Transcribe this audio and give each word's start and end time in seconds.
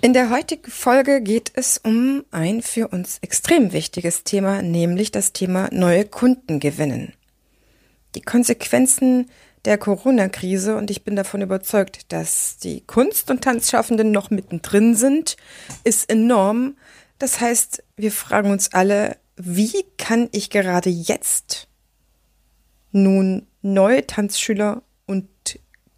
In 0.00 0.12
der 0.12 0.30
heutigen 0.30 0.70
Folge 0.70 1.20
geht 1.20 1.50
es 1.54 1.78
um 1.78 2.24
ein 2.30 2.62
für 2.62 2.86
uns 2.86 3.18
extrem 3.20 3.72
wichtiges 3.72 4.22
Thema, 4.22 4.62
nämlich 4.62 5.10
das 5.10 5.32
Thema 5.32 5.68
neue 5.72 6.04
Kunden 6.04 6.60
gewinnen. 6.60 7.14
Die 8.14 8.22
Konsequenzen 8.22 9.28
der 9.64 9.76
Corona-Krise 9.76 10.76
und 10.76 10.92
ich 10.92 11.02
bin 11.02 11.16
davon 11.16 11.42
überzeugt, 11.42 12.12
dass 12.12 12.58
die 12.58 12.82
Kunst- 12.82 13.28
und 13.28 13.42
Tanzschaffenden 13.42 14.12
noch 14.12 14.30
mittendrin 14.30 14.94
sind, 14.94 15.36
ist 15.82 16.08
enorm. 16.08 16.76
Das 17.18 17.40
heißt, 17.40 17.82
wir 17.96 18.12
fragen 18.12 18.52
uns 18.52 18.72
alle, 18.72 19.16
wie 19.34 19.84
kann 19.96 20.28
ich 20.30 20.50
gerade 20.50 20.90
jetzt 20.90 21.66
nun 22.92 23.48
neue 23.62 24.06
Tanzschüler 24.06 24.84
und 25.06 25.28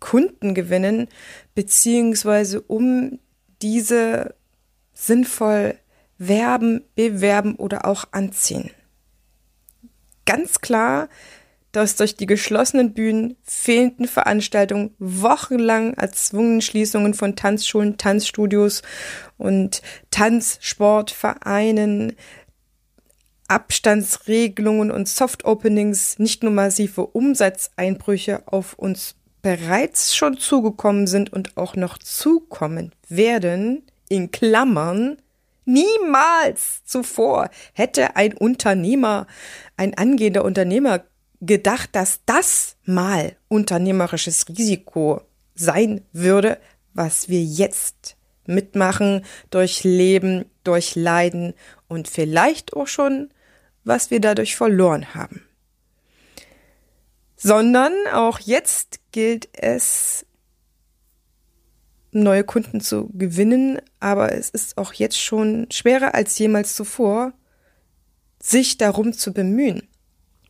Kunden 0.00 0.54
gewinnen, 0.54 1.08
beziehungsweise 1.54 2.62
um 2.62 3.18
diese 3.62 4.34
sinnvoll 4.92 5.78
werben, 6.18 6.84
bewerben 6.94 7.56
oder 7.56 7.86
auch 7.86 8.04
anziehen. 8.12 8.70
Ganz 10.26 10.60
klar, 10.60 11.08
dass 11.72 11.96
durch 11.96 12.16
die 12.16 12.26
geschlossenen 12.26 12.94
Bühnen, 12.94 13.36
fehlenden 13.44 14.08
Veranstaltungen, 14.08 14.94
wochenlang 14.98 15.94
erzwungenen 15.94 16.62
Schließungen 16.62 17.14
von 17.14 17.36
Tanzschulen, 17.36 17.96
Tanzstudios 17.96 18.82
und 19.38 19.80
Tanzsportvereinen, 20.10 22.16
Abstandsregelungen 23.46 24.90
und 24.90 25.08
Soft-Openings 25.08 26.18
nicht 26.18 26.42
nur 26.42 26.52
massive 26.52 27.06
Umsatzeinbrüche 27.06 28.42
auf 28.46 28.74
uns 28.74 29.14
bereits 29.42 30.14
schon 30.14 30.38
zugekommen 30.38 31.06
sind 31.06 31.32
und 31.32 31.56
auch 31.56 31.76
noch 31.76 31.98
zukommen 31.98 32.92
werden, 33.08 33.82
in 34.08 34.30
Klammern, 34.30 35.18
niemals 35.64 36.84
zuvor 36.84 37.48
hätte 37.72 38.16
ein 38.16 38.34
Unternehmer, 38.34 39.26
ein 39.76 39.96
angehender 39.96 40.44
Unternehmer 40.44 41.04
gedacht, 41.40 41.90
dass 41.92 42.20
das 42.26 42.76
mal 42.84 43.36
unternehmerisches 43.48 44.46
Risiko 44.48 45.22
sein 45.54 46.02
würde, 46.12 46.58
was 46.92 47.28
wir 47.28 47.42
jetzt 47.42 48.16
mitmachen, 48.46 49.24
durchleben, 49.50 50.44
durchleiden 50.64 51.54
und 51.88 52.08
vielleicht 52.08 52.74
auch 52.74 52.88
schon, 52.88 53.30
was 53.84 54.10
wir 54.10 54.20
dadurch 54.20 54.56
verloren 54.56 55.14
haben 55.14 55.46
sondern 57.42 57.92
auch 58.12 58.38
jetzt 58.38 59.00
gilt 59.12 59.48
es, 59.52 60.26
neue 62.12 62.44
Kunden 62.44 62.80
zu 62.80 63.08
gewinnen, 63.14 63.80
aber 63.98 64.32
es 64.32 64.50
ist 64.50 64.76
auch 64.76 64.92
jetzt 64.92 65.20
schon 65.20 65.66
schwerer 65.70 66.14
als 66.14 66.38
jemals 66.38 66.74
zuvor, 66.74 67.32
sich 68.42 68.78
darum 68.78 69.12
zu 69.12 69.32
bemühen, 69.32 69.88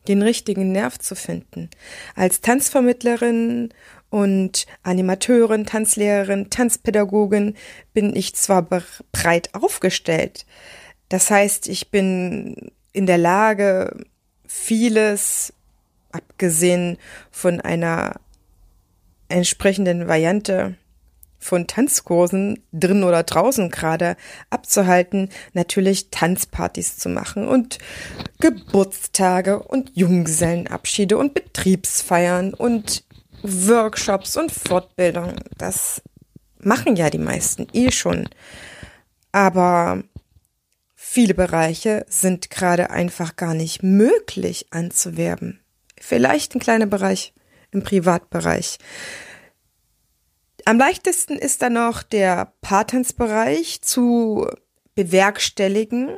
den 0.07 0.21
richtigen 0.21 0.71
Nerv 0.71 0.97
zu 0.97 1.15
finden. 1.15 1.69
Als 2.15 2.41
Tanzvermittlerin 2.41 3.69
und 4.09 4.65
Animateurin, 4.83 5.65
Tanzlehrerin, 5.65 6.49
Tanzpädagogin 6.49 7.55
bin 7.93 8.15
ich 8.15 8.35
zwar 8.35 8.63
breit 8.63 9.53
aufgestellt, 9.53 10.45
das 11.09 11.29
heißt, 11.29 11.67
ich 11.67 11.91
bin 11.91 12.71
in 12.91 13.05
der 13.05 13.17
Lage, 13.17 14.03
vieles 14.47 15.53
abgesehen 16.11 16.97
von 17.31 17.61
einer 17.61 18.15
entsprechenden 19.29 20.07
Variante 20.07 20.75
von 21.41 21.65
Tanzkursen 21.65 22.63
drin 22.71 23.03
oder 23.03 23.23
draußen 23.23 23.71
gerade 23.71 24.15
abzuhalten, 24.51 25.29
natürlich 25.53 26.11
Tanzpartys 26.11 26.97
zu 26.97 27.09
machen 27.09 27.47
und 27.47 27.79
Geburtstage 28.39 29.61
und 29.61 29.91
Junggesellenabschiede 29.95 31.17
und 31.17 31.33
Betriebsfeiern 31.33 32.53
und 32.53 33.03
Workshops 33.41 34.37
und 34.37 34.51
Fortbildung. 34.51 35.33
Das 35.57 36.03
machen 36.59 36.95
ja 36.95 37.09
die 37.09 37.17
meisten 37.17 37.67
eh 37.73 37.91
schon. 37.91 38.29
Aber 39.31 40.03
viele 40.95 41.33
Bereiche 41.33 42.05
sind 42.07 42.51
gerade 42.51 42.91
einfach 42.91 43.35
gar 43.35 43.55
nicht 43.55 43.81
möglich 43.81 44.67
anzuwerben. 44.69 45.59
Vielleicht 46.01 46.55
ein 46.55 46.59
kleiner 46.59 46.87
Bereich 46.87 47.33
im 47.71 47.83
Privatbereich. 47.83 48.77
Am 50.65 50.77
leichtesten 50.77 51.37
ist 51.37 51.61
dann 51.61 51.73
noch 51.73 52.03
der 52.03 52.53
Patentsbereich 52.61 53.81
zu 53.81 54.47
bewerkstelligen. 54.95 56.17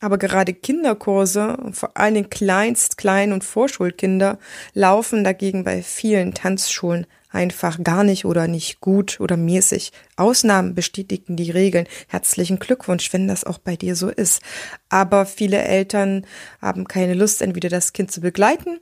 Aber 0.00 0.18
gerade 0.18 0.52
Kinderkurse, 0.52 1.56
vor 1.72 1.96
allem 1.96 2.28
Kleinst-, 2.28 2.98
Klein- 2.98 3.32
und 3.32 3.42
Vorschulkinder, 3.42 4.38
laufen 4.74 5.24
dagegen 5.24 5.64
bei 5.64 5.82
vielen 5.82 6.34
Tanzschulen 6.34 7.06
einfach 7.30 7.82
gar 7.82 8.04
nicht 8.04 8.26
oder 8.26 8.46
nicht 8.46 8.80
gut 8.80 9.18
oder 9.20 9.36
mäßig. 9.36 9.92
Ausnahmen 10.16 10.74
bestätigen 10.74 11.36
die 11.36 11.50
Regeln. 11.50 11.86
Herzlichen 12.08 12.58
Glückwunsch, 12.58 13.12
wenn 13.12 13.26
das 13.26 13.44
auch 13.44 13.58
bei 13.58 13.76
dir 13.76 13.96
so 13.96 14.08
ist. 14.08 14.42
Aber 14.88 15.24
viele 15.24 15.62
Eltern 15.62 16.26
haben 16.60 16.86
keine 16.86 17.14
Lust, 17.14 17.42
entweder 17.42 17.70
das 17.70 17.92
Kind 17.92 18.12
zu 18.12 18.20
begleiten 18.20 18.78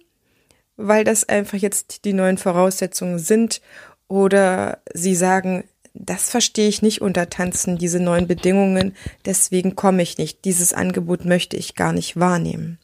weil 0.76 1.04
das 1.04 1.28
einfach 1.28 1.58
jetzt 1.58 2.04
die 2.04 2.12
neuen 2.12 2.38
Voraussetzungen 2.38 3.18
sind 3.18 3.60
oder 4.08 4.82
sie 4.92 5.14
sagen, 5.14 5.64
das 5.94 6.30
verstehe 6.30 6.68
ich 6.68 6.82
nicht 6.82 7.02
unter 7.02 7.28
Tanzen, 7.28 7.76
diese 7.76 8.00
neuen 8.00 8.26
Bedingungen, 8.26 8.96
deswegen 9.24 9.76
komme 9.76 10.02
ich 10.02 10.18
nicht. 10.18 10.44
Dieses 10.44 10.72
Angebot 10.72 11.24
möchte 11.24 11.56
ich 11.56 11.74
gar 11.74 11.92
nicht 11.92 12.18
wahrnehmen. 12.18 12.78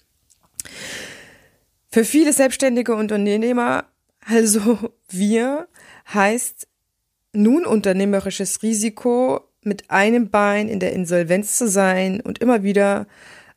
Für 1.91 2.05
viele 2.05 2.33
selbstständige 2.33 2.95
Unternehmer, 2.95 3.87
also 4.21 4.91
wir, 5.09 5.69
heißt 6.13 6.67
nun 7.33 7.65
unternehmerisches 7.67 8.63
Risiko, 8.63 9.41
mit 9.63 9.91
einem 9.91 10.31
Bein 10.31 10.69
in 10.69 10.81
der 10.81 10.93
Insolvenz 10.93 11.57
zu 11.59 11.69
sein 11.69 12.21
und 12.21 12.39
immer 12.39 12.63
wieder 12.63 13.07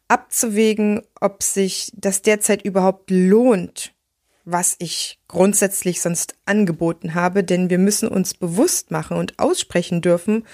abzuwägen, 0.08 1.02
ob 1.20 1.42
sich 1.42 1.92
das 1.96 2.22
derzeit 2.22 2.64
überhaupt 2.64 3.10
lohnt, 3.10 3.94
was 4.46 4.76
ich 4.80 5.20
grundsätzlich 5.28 6.02
sonst 6.02 6.36
angeboten 6.46 7.14
habe, 7.14 7.44
denn 7.44 7.70
wir 7.70 7.78
müssen 7.78 8.08
uns 8.08 8.34
bewusst 8.34 8.92
machen 8.92 9.18
und 9.18 9.40
aussprechen 9.40 10.02
dürfen, 10.02 10.46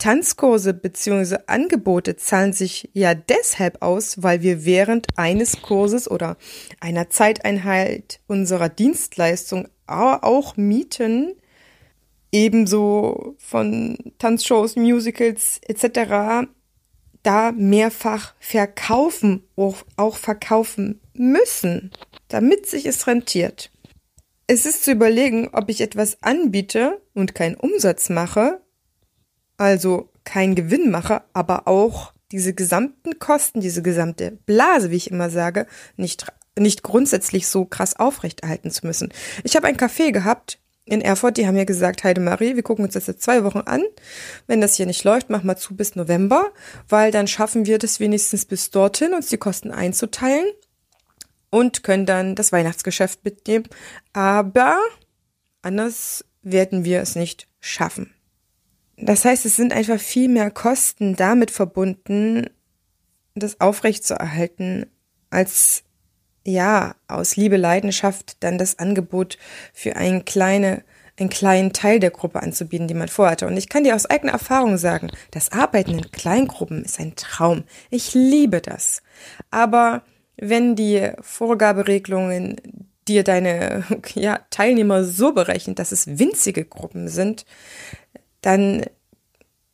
Tanzkurse 0.00 0.72
bzw. 0.72 1.36
Angebote 1.46 2.16
zahlen 2.16 2.52
sich 2.54 2.88
ja 2.94 3.14
deshalb 3.14 3.82
aus, 3.82 4.22
weil 4.22 4.40
wir 4.40 4.64
während 4.64 5.06
eines 5.16 5.60
Kurses 5.60 6.10
oder 6.10 6.38
einer 6.80 7.10
Zeiteinheit 7.10 8.20
unserer 8.26 8.70
Dienstleistung 8.70 9.68
auch 9.86 10.56
mieten, 10.56 11.34
ebenso 12.32 13.36
von 13.38 13.98
Tanzshows, 14.18 14.76
Musicals 14.76 15.60
etc. 15.66 16.48
da 17.22 17.52
mehrfach 17.52 18.34
verkaufen, 18.40 19.42
auch 19.56 20.16
verkaufen 20.16 21.00
müssen 21.20 21.92
damit 22.30 22.66
sich 22.66 22.86
es 22.86 23.06
rentiert. 23.06 23.70
Es 24.46 24.64
ist 24.64 24.84
zu 24.84 24.92
überlegen, 24.92 25.50
ob 25.52 25.68
ich 25.68 25.80
etwas 25.80 26.22
anbiete 26.22 27.00
und 27.12 27.34
keinen 27.34 27.56
Umsatz 27.56 28.08
mache, 28.08 28.60
also 29.56 30.10
keinen 30.24 30.54
Gewinn 30.54 30.90
mache, 30.90 31.22
aber 31.32 31.68
auch 31.68 32.12
diese 32.32 32.54
gesamten 32.54 33.18
Kosten, 33.18 33.60
diese 33.60 33.82
gesamte 33.82 34.38
Blase, 34.46 34.90
wie 34.90 34.96
ich 34.96 35.10
immer 35.10 35.30
sage, 35.30 35.66
nicht, 35.96 36.26
nicht 36.58 36.82
grundsätzlich 36.82 37.48
so 37.48 37.64
krass 37.64 37.98
aufrechterhalten 37.98 38.70
zu 38.70 38.86
müssen. 38.86 39.12
Ich 39.44 39.56
habe 39.56 39.66
ein 39.66 39.76
Café 39.76 40.12
gehabt 40.12 40.58
in 40.84 41.00
Erfurt, 41.00 41.36
die 41.36 41.46
haben 41.46 41.54
mir 41.54 41.66
gesagt, 41.66 42.02
Heidemarie, 42.02 42.56
wir 42.56 42.62
gucken 42.62 42.84
uns 42.84 42.94
das 42.94 43.06
jetzt 43.06 43.22
zwei 43.22 43.44
Wochen 43.44 43.60
an. 43.60 43.82
Wenn 44.46 44.60
das 44.60 44.74
hier 44.74 44.86
nicht 44.86 45.04
läuft, 45.04 45.30
mach 45.30 45.42
mal 45.42 45.56
zu 45.56 45.76
bis 45.76 45.94
November, 45.94 46.50
weil 46.88 47.12
dann 47.12 47.28
schaffen 47.28 47.66
wir 47.66 47.78
das 47.78 48.00
wenigstens 48.00 48.44
bis 48.44 48.70
dorthin, 48.70 49.14
uns 49.14 49.28
die 49.28 49.38
Kosten 49.38 49.70
einzuteilen 49.70 50.46
und 51.50 51.82
können 51.82 52.06
dann 52.06 52.34
das 52.34 52.52
Weihnachtsgeschäft 52.52 53.24
mitnehmen. 53.24 53.66
Aber 54.12 54.78
anders 55.62 56.24
werden 56.42 56.84
wir 56.84 57.00
es 57.00 57.16
nicht 57.16 57.48
schaffen. 57.60 58.14
Das 58.96 59.24
heißt, 59.24 59.46
es 59.46 59.56
sind 59.56 59.72
einfach 59.72 59.98
viel 59.98 60.28
mehr 60.28 60.50
Kosten 60.50 61.16
damit 61.16 61.50
verbunden, 61.50 62.50
das 63.34 63.60
aufrechtzuerhalten, 63.60 64.86
als 65.30 65.84
ja, 66.44 66.96
aus 67.06 67.36
Liebe, 67.36 67.56
Leidenschaft 67.56 68.42
dann 68.42 68.58
das 68.58 68.78
Angebot 68.78 69.38
für 69.72 69.96
einen, 69.96 70.24
kleine, 70.24 70.84
einen 71.18 71.28
kleinen 71.28 71.72
Teil 71.72 72.00
der 72.00 72.10
Gruppe 72.10 72.42
anzubieten, 72.42 72.88
die 72.88 72.94
man 72.94 73.08
vorhatte. 73.08 73.46
Und 73.46 73.56
ich 73.56 73.68
kann 73.68 73.84
dir 73.84 73.94
aus 73.94 74.06
eigener 74.06 74.32
Erfahrung 74.32 74.78
sagen, 74.78 75.10
das 75.30 75.52
Arbeiten 75.52 75.92
in 75.92 76.10
Kleingruppen 76.10 76.84
ist 76.84 76.98
ein 76.98 77.14
Traum. 77.16 77.64
Ich 77.90 78.14
liebe 78.14 78.60
das. 78.60 79.02
Aber 79.50 80.02
wenn 80.40 80.74
die 80.74 81.10
Vorgaberegelungen 81.20 82.56
dir 83.06 83.22
deine 83.24 83.84
ja, 84.14 84.40
Teilnehmer 84.50 85.04
so 85.04 85.32
berechnen, 85.32 85.76
dass 85.76 85.92
es 85.92 86.18
winzige 86.18 86.64
Gruppen 86.64 87.08
sind, 87.08 87.44
dann 88.40 88.84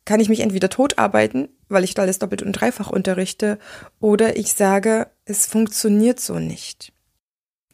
kann 0.05 0.19
ich 0.19 0.29
mich 0.29 0.41
entweder 0.41 0.69
tot 0.69 0.97
arbeiten, 0.97 1.49
weil 1.69 1.83
ich 1.83 1.93
da 1.93 2.03
alles 2.03 2.19
doppelt 2.19 2.41
und 2.41 2.53
dreifach 2.53 2.89
unterrichte, 2.89 3.59
oder 3.99 4.37
ich 4.37 4.53
sage, 4.53 5.07
es 5.25 5.45
funktioniert 5.45 6.19
so 6.19 6.39
nicht. 6.39 6.93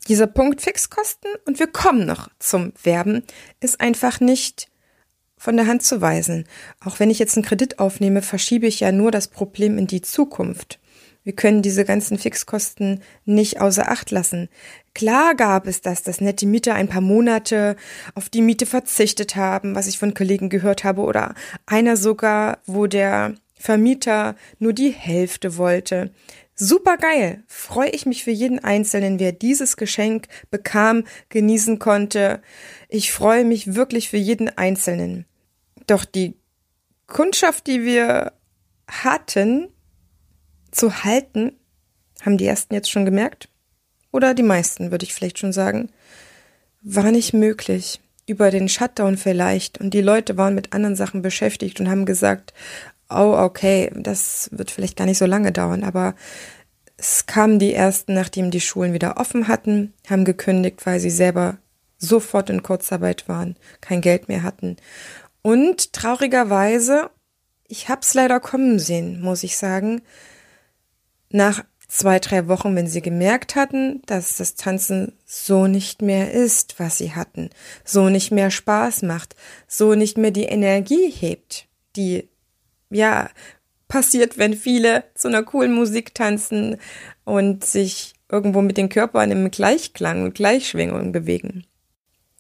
Dieser 0.07 0.27
Punkt 0.27 0.61
Fixkosten, 0.61 1.29
und 1.45 1.59
wir 1.59 1.67
kommen 1.67 2.05
noch 2.05 2.29
zum 2.39 2.73
Werben, 2.81 3.23
ist 3.59 3.81
einfach 3.81 4.19
nicht 4.19 4.69
von 5.37 5.57
der 5.57 5.67
Hand 5.67 5.83
zu 5.83 6.01
weisen. 6.01 6.45
Auch 6.83 6.99
wenn 6.99 7.09
ich 7.09 7.19
jetzt 7.19 7.37
einen 7.37 7.45
Kredit 7.45 7.79
aufnehme, 7.79 8.21
verschiebe 8.21 8.65
ich 8.65 8.79
ja 8.79 8.91
nur 8.91 9.11
das 9.11 9.27
Problem 9.27 9.77
in 9.77 9.87
die 9.87 10.01
Zukunft. 10.01 10.79
Wir 11.23 11.33
können 11.33 11.61
diese 11.61 11.85
ganzen 11.85 12.17
Fixkosten 12.17 13.01
nicht 13.25 13.61
außer 13.61 13.89
Acht 13.89 14.11
lassen. 14.11 14.49
Klar 14.93 15.35
gab 15.35 15.67
es 15.67 15.81
das, 15.81 16.03
dass 16.03 16.21
nette 16.21 16.45
Mieter 16.45 16.75
ein 16.75 16.89
paar 16.89 17.01
Monate 17.01 17.75
auf 18.13 18.29
die 18.29 18.41
Miete 18.41 18.65
verzichtet 18.65 19.35
haben, 19.35 19.75
was 19.75 19.87
ich 19.87 19.97
von 19.97 20.13
Kollegen 20.13 20.49
gehört 20.49 20.83
habe, 20.83 21.01
oder 21.01 21.33
einer 21.65 21.97
sogar, 21.97 22.59
wo 22.65 22.87
der 22.87 23.35
Vermieter 23.53 24.35
nur 24.59 24.73
die 24.73 24.91
Hälfte 24.91 25.57
wollte. 25.57 26.11
Super 26.55 26.97
geil. 26.97 27.43
Freue 27.47 27.89
ich 27.89 28.05
mich 28.05 28.23
für 28.23 28.31
jeden 28.31 28.59
Einzelnen, 28.59 29.19
wer 29.19 29.31
dieses 29.31 29.77
Geschenk 29.77 30.27
bekam, 30.51 31.05
genießen 31.29 31.79
konnte. 31.79 32.41
Ich 32.89 33.11
freue 33.11 33.45
mich 33.45 33.73
wirklich 33.73 34.09
für 34.09 34.17
jeden 34.17 34.55
Einzelnen. 34.55 35.25
Doch 35.87 36.05
die 36.05 36.35
Kundschaft, 37.07 37.65
die 37.67 37.83
wir 37.83 38.33
hatten, 38.87 39.69
zu 40.73 41.03
halten, 41.03 41.53
haben 42.21 42.37
die 42.37 42.45
ersten 42.45 42.73
jetzt 42.73 42.89
schon 42.89 43.05
gemerkt, 43.05 43.49
oder 44.11 44.33
die 44.33 44.43
meisten, 44.43 44.91
würde 44.91 45.05
ich 45.05 45.13
vielleicht 45.13 45.39
schon 45.39 45.53
sagen, 45.53 45.89
war 46.81 47.11
nicht 47.11 47.33
möglich. 47.33 47.99
Über 48.25 48.51
den 48.51 48.69
Shutdown 48.69 49.17
vielleicht. 49.17 49.79
Und 49.79 49.93
die 49.93 50.01
Leute 50.01 50.37
waren 50.37 50.55
mit 50.55 50.71
anderen 50.71 50.95
Sachen 50.95 51.21
beschäftigt 51.21 51.81
und 51.81 51.89
haben 51.89 52.05
gesagt, 52.05 52.53
oh, 53.09 53.35
okay, 53.37 53.91
das 53.95 54.49
wird 54.53 54.71
vielleicht 54.71 54.95
gar 54.95 55.05
nicht 55.05 55.17
so 55.17 55.25
lange 55.25 55.51
dauern. 55.51 55.83
Aber 55.83 56.15
es 56.95 57.25
kamen 57.25 57.59
die 57.59 57.73
ersten, 57.73 58.13
nachdem 58.13 58.49
die 58.49 58.61
Schulen 58.61 58.93
wieder 58.93 59.17
offen 59.17 59.49
hatten, 59.49 59.93
haben 60.09 60.23
gekündigt, 60.23 60.85
weil 60.85 61.01
sie 61.01 61.09
selber 61.09 61.57
sofort 61.97 62.49
in 62.49 62.63
Kurzarbeit 62.63 63.27
waren, 63.27 63.57
kein 63.81 63.99
Geld 63.99 64.29
mehr 64.29 64.43
hatten. 64.43 64.77
Und 65.41 65.91
traurigerweise, 65.91 67.09
ich 67.67 67.89
hab's 67.89 68.13
leider 68.13 68.39
kommen 68.39 68.79
sehen, 68.79 69.21
muss 69.21 69.43
ich 69.43 69.57
sagen, 69.57 70.01
nach 71.33 71.63
zwei, 71.87 72.19
drei 72.19 72.47
Wochen, 72.47 72.75
wenn 72.75 72.87
sie 72.87 73.01
gemerkt 73.01 73.55
hatten, 73.55 74.01
dass 74.05 74.37
das 74.37 74.55
Tanzen 74.55 75.13
so 75.25 75.67
nicht 75.67 76.01
mehr 76.01 76.31
ist, 76.31 76.79
was 76.79 76.97
sie 76.97 77.13
hatten, 77.13 77.49
so 77.83 78.09
nicht 78.09 78.31
mehr 78.31 78.49
Spaß 78.49 79.03
macht, 79.03 79.35
so 79.67 79.93
nicht 79.93 80.17
mehr 80.17 80.31
die 80.31 80.45
Energie 80.45 81.11
hebt, 81.11 81.67
die, 81.95 82.29
ja, 82.89 83.29
passiert, 83.87 84.37
wenn 84.37 84.55
viele 84.55 85.03
zu 85.13 85.27
einer 85.27 85.43
coolen 85.43 85.73
Musik 85.73 86.15
tanzen 86.15 86.77
und 87.25 87.63
sich 87.63 88.13
irgendwo 88.31 88.61
mit 88.61 88.77
den 88.77 88.89
Körpern 88.89 89.29
im 89.29 89.51
Gleichklang 89.51 90.23
und 90.23 90.33
Gleichschwingung 90.33 91.11
bewegen. 91.11 91.65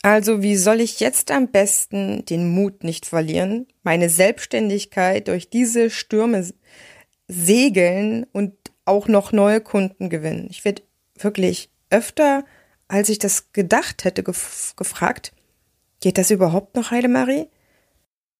Also 0.01 0.41
wie 0.41 0.57
soll 0.57 0.81
ich 0.81 0.99
jetzt 0.99 1.31
am 1.31 1.47
besten 1.47 2.25
den 2.25 2.49
Mut 2.49 2.83
nicht 2.83 3.05
verlieren, 3.05 3.67
meine 3.83 4.09
Selbstständigkeit 4.09 5.27
durch 5.27 5.49
diese 5.49 5.89
Stürme 5.89 6.45
segeln 7.27 8.25
und 8.33 8.53
auch 8.85 9.07
noch 9.07 9.31
neue 9.31 9.61
Kunden 9.61 10.09
gewinnen. 10.09 10.47
Ich 10.49 10.65
werde 10.65 10.83
wirklich 11.15 11.69
öfter, 11.89 12.45
als 12.87 13.09
ich 13.09 13.19
das 13.19 13.53
gedacht 13.53 14.03
hätte, 14.03 14.23
gef 14.23 14.73
gefragt, 14.75 15.33
geht 15.99 16.17
das 16.17 16.31
überhaupt 16.31 16.75
noch, 16.75 16.91
Heidemarie? 16.91 17.47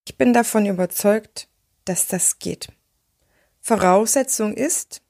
Ich 0.06 0.18
bin 0.18 0.34
davon 0.34 0.66
überzeugt, 0.66 1.48
dass 1.86 2.08
das 2.08 2.40
geht. 2.40 2.68
Voraussetzung 3.62 4.54
ist, 4.54 5.02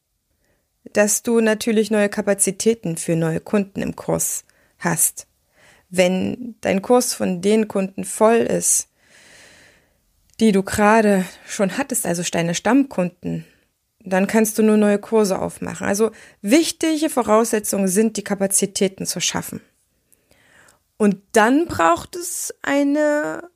dass 0.91 1.23
du 1.23 1.39
natürlich 1.39 1.89
neue 1.89 2.09
Kapazitäten 2.09 2.97
für 2.97 3.15
neue 3.15 3.39
Kunden 3.39 3.81
im 3.81 3.95
Kurs 3.95 4.43
hast. 4.77 5.27
Wenn 5.89 6.55
dein 6.61 6.81
Kurs 6.81 7.13
von 7.13 7.41
den 7.41 7.67
Kunden 7.67 8.03
voll 8.03 8.37
ist, 8.37 8.89
die 10.39 10.51
du 10.51 10.61
gerade 10.63 11.25
schon 11.45 11.77
hattest, 11.77 12.05
also 12.05 12.23
deine 12.23 12.53
Stammkunden, 12.53 13.45
dann 14.03 14.27
kannst 14.27 14.57
du 14.57 14.63
nur 14.63 14.77
neue 14.77 14.99
Kurse 14.99 15.39
aufmachen. 15.39 15.87
Also 15.87 16.11
wichtige 16.41 17.09
Voraussetzungen 17.09 17.87
sind, 17.87 18.17
die 18.17 18.23
Kapazitäten 18.23 19.05
zu 19.05 19.19
schaffen. 19.19 19.61
Und 20.97 21.17
dann 21.31 21.65
braucht 21.65 22.15
es 22.15 22.53
eine 22.61 23.49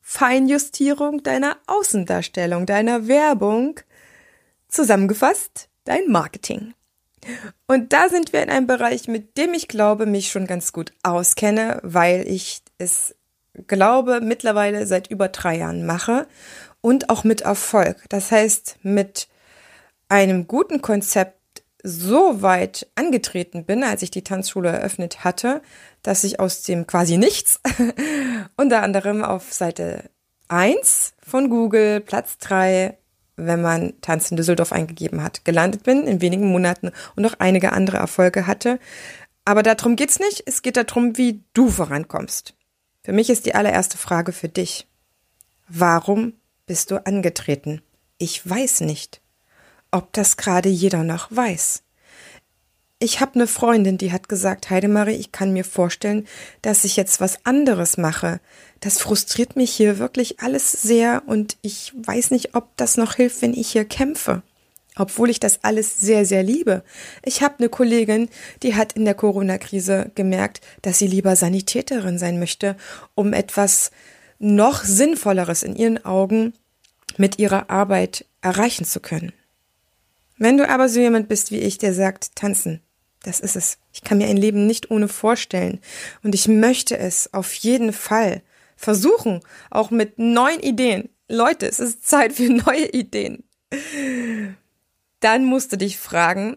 Feinjustierung 0.00 1.22
deiner 1.22 1.56
Außendarstellung, 1.66 2.66
deiner 2.66 3.06
Werbung, 3.06 3.80
zusammengefasst 4.68 5.68
dein 5.84 6.08
Marketing. 6.08 6.74
Und 7.66 7.92
da 7.92 8.08
sind 8.08 8.32
wir 8.32 8.42
in 8.42 8.50
einem 8.50 8.66
Bereich, 8.66 9.06
mit 9.06 9.36
dem 9.36 9.54
ich 9.54 9.68
glaube, 9.68 10.06
mich 10.06 10.30
schon 10.30 10.46
ganz 10.46 10.72
gut 10.72 10.92
auskenne, 11.02 11.80
weil 11.82 12.26
ich 12.26 12.62
es 12.78 13.14
glaube 13.66 14.20
mittlerweile 14.20 14.86
seit 14.86 15.10
über 15.10 15.28
drei 15.28 15.58
Jahren 15.58 15.84
mache 15.84 16.26
und 16.80 17.10
auch 17.10 17.24
mit 17.24 17.42
Erfolg. 17.42 18.04
Das 18.08 18.30
heißt, 18.30 18.78
mit 18.82 19.28
einem 20.10 20.46
guten 20.46 20.82
Konzept 20.82 21.38
so 21.82 22.42
weit 22.42 22.88
angetreten 22.94 23.64
bin, 23.64 23.82
als 23.82 24.02
ich 24.02 24.10
die 24.10 24.24
Tanzschule 24.24 24.68
eröffnet 24.68 25.24
hatte, 25.24 25.62
dass 26.02 26.24
ich 26.24 26.38
aus 26.38 26.62
dem 26.62 26.86
quasi 26.86 27.16
nichts 27.16 27.60
unter 28.56 28.82
anderem 28.82 29.24
auf 29.24 29.52
Seite 29.52 30.10
1 30.48 31.14
von 31.22 31.48
Google, 31.48 32.00
Platz 32.00 32.36
3, 32.38 32.98
wenn 33.36 33.62
man 33.62 33.94
Tanz 34.02 34.30
in 34.30 34.36
Düsseldorf 34.36 34.72
eingegeben 34.72 35.22
hat, 35.22 35.44
gelandet 35.46 35.84
bin 35.84 36.06
in 36.06 36.20
wenigen 36.20 36.48
Monaten 36.48 36.90
und 37.16 37.22
noch 37.22 37.36
einige 37.38 37.72
andere 37.72 37.96
Erfolge 37.96 38.46
hatte. 38.46 38.78
Aber 39.46 39.62
darum 39.62 39.96
geht's 39.96 40.18
nicht. 40.18 40.42
Es 40.44 40.60
geht 40.60 40.76
darum, 40.76 41.16
wie 41.16 41.42
du 41.54 41.70
vorankommst. 41.70 42.54
Für 43.02 43.12
mich 43.12 43.30
ist 43.30 43.46
die 43.46 43.54
allererste 43.54 43.96
Frage 43.96 44.32
für 44.32 44.48
dich. 44.48 44.86
Warum 45.68 46.34
bist 46.66 46.90
du 46.90 47.06
angetreten? 47.06 47.80
Ich 48.18 48.48
weiß 48.48 48.82
nicht 48.82 49.22
ob 49.90 50.12
das 50.12 50.36
gerade 50.36 50.68
jeder 50.68 51.02
noch 51.04 51.28
weiß. 51.30 51.82
Ich 53.02 53.20
habe 53.20 53.36
eine 53.36 53.46
Freundin, 53.46 53.96
die 53.96 54.12
hat 54.12 54.28
gesagt, 54.28 54.68
Heidemarie, 54.68 55.14
ich 55.14 55.32
kann 55.32 55.54
mir 55.54 55.64
vorstellen, 55.64 56.26
dass 56.60 56.84
ich 56.84 56.96
jetzt 56.96 57.18
was 57.18 57.46
anderes 57.46 57.96
mache. 57.96 58.40
Das 58.80 58.98
frustriert 58.98 59.56
mich 59.56 59.72
hier 59.72 59.98
wirklich 59.98 60.40
alles 60.40 60.70
sehr 60.70 61.22
und 61.26 61.56
ich 61.62 61.94
weiß 61.96 62.30
nicht, 62.30 62.54
ob 62.54 62.76
das 62.76 62.98
noch 62.98 63.14
hilft, 63.14 63.40
wenn 63.40 63.54
ich 63.54 63.72
hier 63.72 63.86
kämpfe. 63.86 64.42
Obwohl 64.96 65.30
ich 65.30 65.40
das 65.40 65.60
alles 65.62 65.98
sehr, 65.98 66.26
sehr 66.26 66.42
liebe. 66.42 66.82
Ich 67.24 67.42
habe 67.42 67.54
eine 67.58 67.70
Kollegin, 67.70 68.28
die 68.62 68.74
hat 68.74 68.92
in 68.92 69.06
der 69.06 69.14
Corona-Krise 69.14 70.10
gemerkt, 70.14 70.60
dass 70.82 70.98
sie 70.98 71.06
lieber 71.06 71.36
Sanitäterin 71.36 72.18
sein 72.18 72.38
möchte, 72.38 72.76
um 73.14 73.32
etwas 73.32 73.92
noch 74.38 74.84
Sinnvolleres 74.84 75.62
in 75.62 75.74
ihren 75.74 76.04
Augen 76.04 76.52
mit 77.16 77.38
ihrer 77.38 77.70
Arbeit 77.70 78.26
erreichen 78.42 78.84
zu 78.84 79.00
können. 79.00 79.32
Wenn 80.40 80.56
du 80.56 80.66
aber 80.66 80.88
so 80.88 80.98
jemand 80.98 81.28
bist 81.28 81.50
wie 81.50 81.58
ich, 81.58 81.76
der 81.76 81.92
sagt, 81.92 82.34
tanzen, 82.34 82.80
das 83.22 83.40
ist 83.40 83.56
es. 83.56 83.76
Ich 83.92 84.02
kann 84.02 84.16
mir 84.16 84.26
ein 84.26 84.38
Leben 84.38 84.66
nicht 84.66 84.90
ohne 84.90 85.06
vorstellen. 85.06 85.80
Und 86.22 86.34
ich 86.34 86.48
möchte 86.48 86.96
es 86.96 87.34
auf 87.34 87.52
jeden 87.52 87.92
Fall 87.92 88.40
versuchen, 88.74 89.40
auch 89.70 89.90
mit 89.90 90.18
neuen 90.18 90.60
Ideen. 90.60 91.10
Leute, 91.28 91.66
es 91.66 91.78
ist 91.78 92.08
Zeit 92.08 92.32
für 92.32 92.50
neue 92.50 92.86
Ideen. 92.86 93.44
Dann 95.20 95.44
musst 95.44 95.72
du 95.72 95.76
dich 95.76 95.98
fragen, 95.98 96.56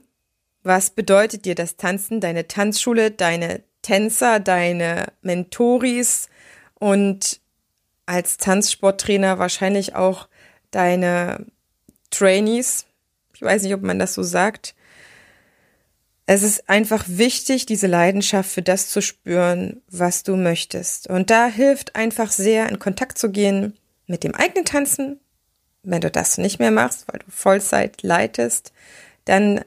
was 0.63 0.91
bedeutet 0.91 1.43
dir 1.43 1.53
das 1.53 1.75
Tanzen, 1.75 2.21
deine 2.21 2.47
Tanzschule, 2.47 3.11
deine 3.11 3.63
Tänzer, 3.81 4.39
deine 4.39 5.07
Mentoris 5.21 6.29
und 6.75 7.41
als 8.05 8.37
Tanzsporttrainer 8.37 9.39
wahrscheinlich 9.39 9.93
auch 9.93 10.29
deine 10.71 11.45
Trainees, 12.11 12.85
weiß 13.43 13.63
nicht, 13.63 13.73
ob 13.73 13.81
man 13.81 13.99
das 13.99 14.13
so 14.13 14.23
sagt. 14.23 14.75
Es 16.25 16.41
ist 16.41 16.69
einfach 16.69 17.03
wichtig, 17.07 17.65
diese 17.65 17.87
Leidenschaft 17.87 18.49
für 18.49 18.61
das 18.61 18.89
zu 18.89 19.01
spüren, 19.01 19.81
was 19.89 20.23
du 20.23 20.37
möchtest. 20.37 21.07
Und 21.07 21.29
da 21.29 21.47
hilft 21.47 21.95
einfach 21.95 22.31
sehr, 22.31 22.69
in 22.69 22.79
Kontakt 22.79 23.17
zu 23.17 23.29
gehen 23.29 23.77
mit 24.07 24.23
dem 24.23 24.33
eigenen 24.33 24.65
Tanzen. 24.65 25.19
Wenn 25.83 25.99
du 26.01 26.09
das 26.09 26.37
nicht 26.37 26.59
mehr 26.59 26.71
machst, 26.71 27.05
weil 27.07 27.19
du 27.19 27.25
Vollzeit 27.29 28.03
leitest, 28.03 28.71
dann 29.25 29.65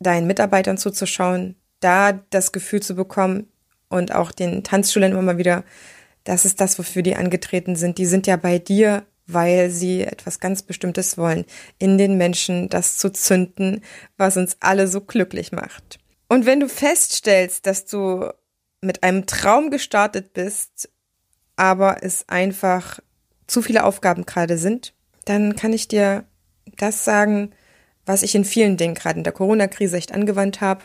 deinen 0.00 0.26
Mitarbeitern 0.26 0.78
zuzuschauen, 0.78 1.56
da 1.80 2.12
das 2.30 2.52
Gefühl 2.52 2.80
zu 2.80 2.94
bekommen 2.94 3.48
und 3.88 4.14
auch 4.14 4.32
den 4.32 4.64
Tanzschülern 4.64 5.12
immer 5.12 5.22
mal 5.22 5.38
wieder, 5.38 5.64
das 6.24 6.44
ist 6.44 6.60
das, 6.60 6.78
wofür 6.78 7.02
die 7.02 7.16
angetreten 7.16 7.76
sind. 7.76 7.98
Die 7.98 8.06
sind 8.06 8.26
ja 8.26 8.36
bei 8.36 8.58
dir 8.58 9.04
weil 9.26 9.70
sie 9.70 10.02
etwas 10.02 10.40
ganz 10.40 10.62
Bestimmtes 10.62 11.16
wollen, 11.16 11.44
in 11.78 11.98
den 11.98 12.16
Menschen 12.16 12.68
das 12.68 12.96
zu 12.96 13.10
zünden, 13.10 13.82
was 14.16 14.36
uns 14.36 14.56
alle 14.60 14.88
so 14.88 15.00
glücklich 15.00 15.52
macht. 15.52 15.98
Und 16.28 16.46
wenn 16.46 16.60
du 16.60 16.68
feststellst, 16.68 17.66
dass 17.66 17.84
du 17.84 18.32
mit 18.80 19.02
einem 19.02 19.26
Traum 19.26 19.70
gestartet 19.70 20.32
bist, 20.32 20.90
aber 21.56 22.02
es 22.02 22.28
einfach 22.28 23.00
zu 23.46 23.62
viele 23.62 23.84
Aufgaben 23.84 24.26
gerade 24.26 24.58
sind, 24.58 24.94
dann 25.24 25.56
kann 25.56 25.72
ich 25.72 25.88
dir 25.88 26.24
das 26.78 27.04
sagen, 27.04 27.52
was 28.06 28.22
ich 28.22 28.34
in 28.34 28.44
vielen 28.44 28.76
Dingen 28.76 28.94
gerade 28.94 29.18
in 29.18 29.24
der 29.24 29.32
Corona-Krise 29.32 29.96
echt 29.96 30.12
angewandt 30.12 30.60
habe. 30.60 30.82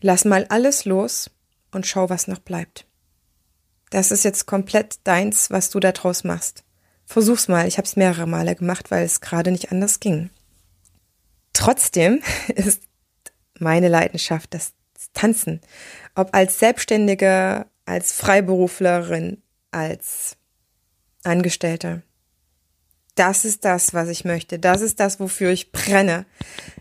Lass 0.00 0.24
mal 0.24 0.46
alles 0.48 0.84
los 0.84 1.30
und 1.70 1.86
schau, 1.86 2.10
was 2.10 2.26
noch 2.26 2.40
bleibt. 2.40 2.86
Das 3.90 4.10
ist 4.10 4.24
jetzt 4.24 4.46
komplett 4.46 4.98
deins, 5.04 5.50
was 5.50 5.70
du 5.70 5.78
da 5.78 5.92
draus 5.92 6.24
machst. 6.24 6.64
Versuch's 7.06 7.48
mal. 7.48 7.66
Ich 7.66 7.78
habe 7.78 7.86
es 7.86 7.96
mehrere 7.96 8.26
Male 8.26 8.54
gemacht, 8.56 8.90
weil 8.90 9.04
es 9.04 9.20
gerade 9.20 9.52
nicht 9.52 9.72
anders 9.72 10.00
ging. 10.00 10.30
Trotzdem 11.52 12.20
ist 12.54 12.82
meine 13.58 13.88
Leidenschaft 13.88 14.52
das 14.52 14.72
Tanzen. 15.14 15.60
Ob 16.14 16.34
als 16.34 16.58
Selbstständige, 16.58 17.66
als 17.86 18.12
Freiberuflerin, 18.12 19.42
als 19.70 20.36
Angestellte. 21.22 22.02
Das 23.14 23.44
ist 23.44 23.64
das, 23.64 23.94
was 23.94 24.08
ich 24.08 24.24
möchte. 24.24 24.58
Das 24.58 24.82
ist 24.82 25.00
das, 25.00 25.18
wofür 25.20 25.50
ich 25.50 25.72
brenne. 25.72 26.26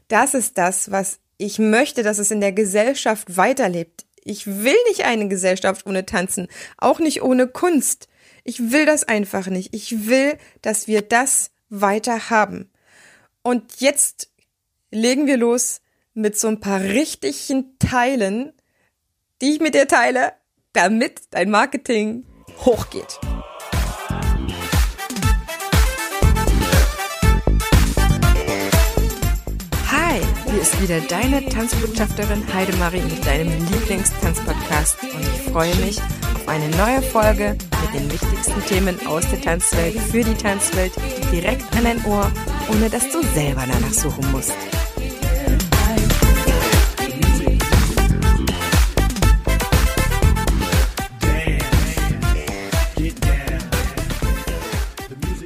Das 0.08 0.34
ist 0.34 0.58
das, 0.58 0.91
was 0.91 1.20
ich 1.38 1.60
möchte, 1.60 2.03
dass 2.03 2.17
es 2.17 2.32
in 2.32 2.41
der 2.41 2.51
Gesellschaft 2.51 3.38
weiterlebt. 3.38 4.05
Ich 4.24 4.48
will 4.48 4.75
nicht 4.89 5.05
eine 5.05 5.27
Gesellschaft 5.27 5.86
ohne 5.86 6.05
Tanzen, 6.05 6.48
auch 6.77 7.00
nicht 7.00 7.22
ohne 7.22 7.48
Kunst. 7.48 8.08
Ich 8.47 8.71
will 8.71 8.85
das 8.85 9.03
einfach 9.03 9.47
nicht. 9.47 9.73
Ich 9.73 10.05
will, 10.07 10.37
dass 10.61 10.87
wir 10.87 11.01
das 11.01 11.49
weiter 11.69 12.29
haben. 12.29 12.71
Und 13.41 13.81
jetzt 13.81 14.29
legen 14.91 15.25
wir 15.25 15.37
los 15.37 15.81
mit 16.13 16.37
so 16.37 16.47
ein 16.47 16.59
paar 16.59 16.79
richtigen 16.79 17.77
Teilen, 17.79 18.53
die 19.41 19.53
ich 19.53 19.59
mit 19.59 19.73
dir 19.73 19.87
teile, 19.87 20.33
damit 20.73 21.21
dein 21.31 21.49
Marketing 21.49 22.23
hochgeht. 22.63 23.19
Hier 30.55 30.61
ist 30.61 30.81
wieder 30.81 31.01
deine 31.01 31.45
Tanzbotschafterin 31.49 32.41
Heidemarie 32.53 33.01
mit 33.01 33.25
deinem 33.25 33.49
Lieblingstanzpodcast 33.73 35.03
und 35.03 35.19
ich 35.19 35.51
freue 35.51 35.75
mich 35.75 35.99
auf 35.99 36.47
eine 36.47 36.69
neue 36.77 37.01
Folge 37.01 37.57
den 37.95 38.11
wichtigsten 38.11 38.65
Themen 38.65 39.07
aus 39.07 39.23
der 39.29 39.41
Tanzwelt 39.41 39.97
für 39.97 40.21
die 40.21 40.33
Tanzwelt 40.33 40.91
direkt 41.31 41.63
an 41.77 41.85
dein 41.85 42.03
Ohr, 42.05 42.29
ohne 42.69 42.89
dass 42.89 43.09
du 43.09 43.21
selber 43.33 43.63
danach 43.65 43.93
suchen 43.93 44.31
musst. 44.31 44.51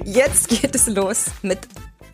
Jetzt 0.05 0.49
geht 0.49 0.73
es 0.73 0.87
los 0.87 1.25
mit 1.43 1.59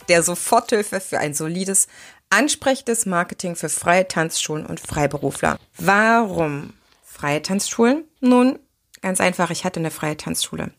der 0.09 0.21
Soforthilfe 0.21 0.99
für 0.99 1.19
ein 1.19 1.33
solides 1.33 1.87
Ansprechendes 2.29 3.05
Marketing 3.05 3.55
für 3.55 3.69
freie 3.69 4.07
Tanzschulen 4.07 4.65
und 4.65 4.81
Freiberufler. 4.81 5.57
Warum 5.77 6.73
freie 7.03 7.41
Tanzschulen? 7.41 8.03
Nun, 8.19 8.59
ganz 9.05 9.21
einfach, 9.21 9.51
ich 9.51 9.63
hatte 9.63 9.79
eine 9.79 9.91
freie 9.91 10.17
Tanzschule. 10.17 10.71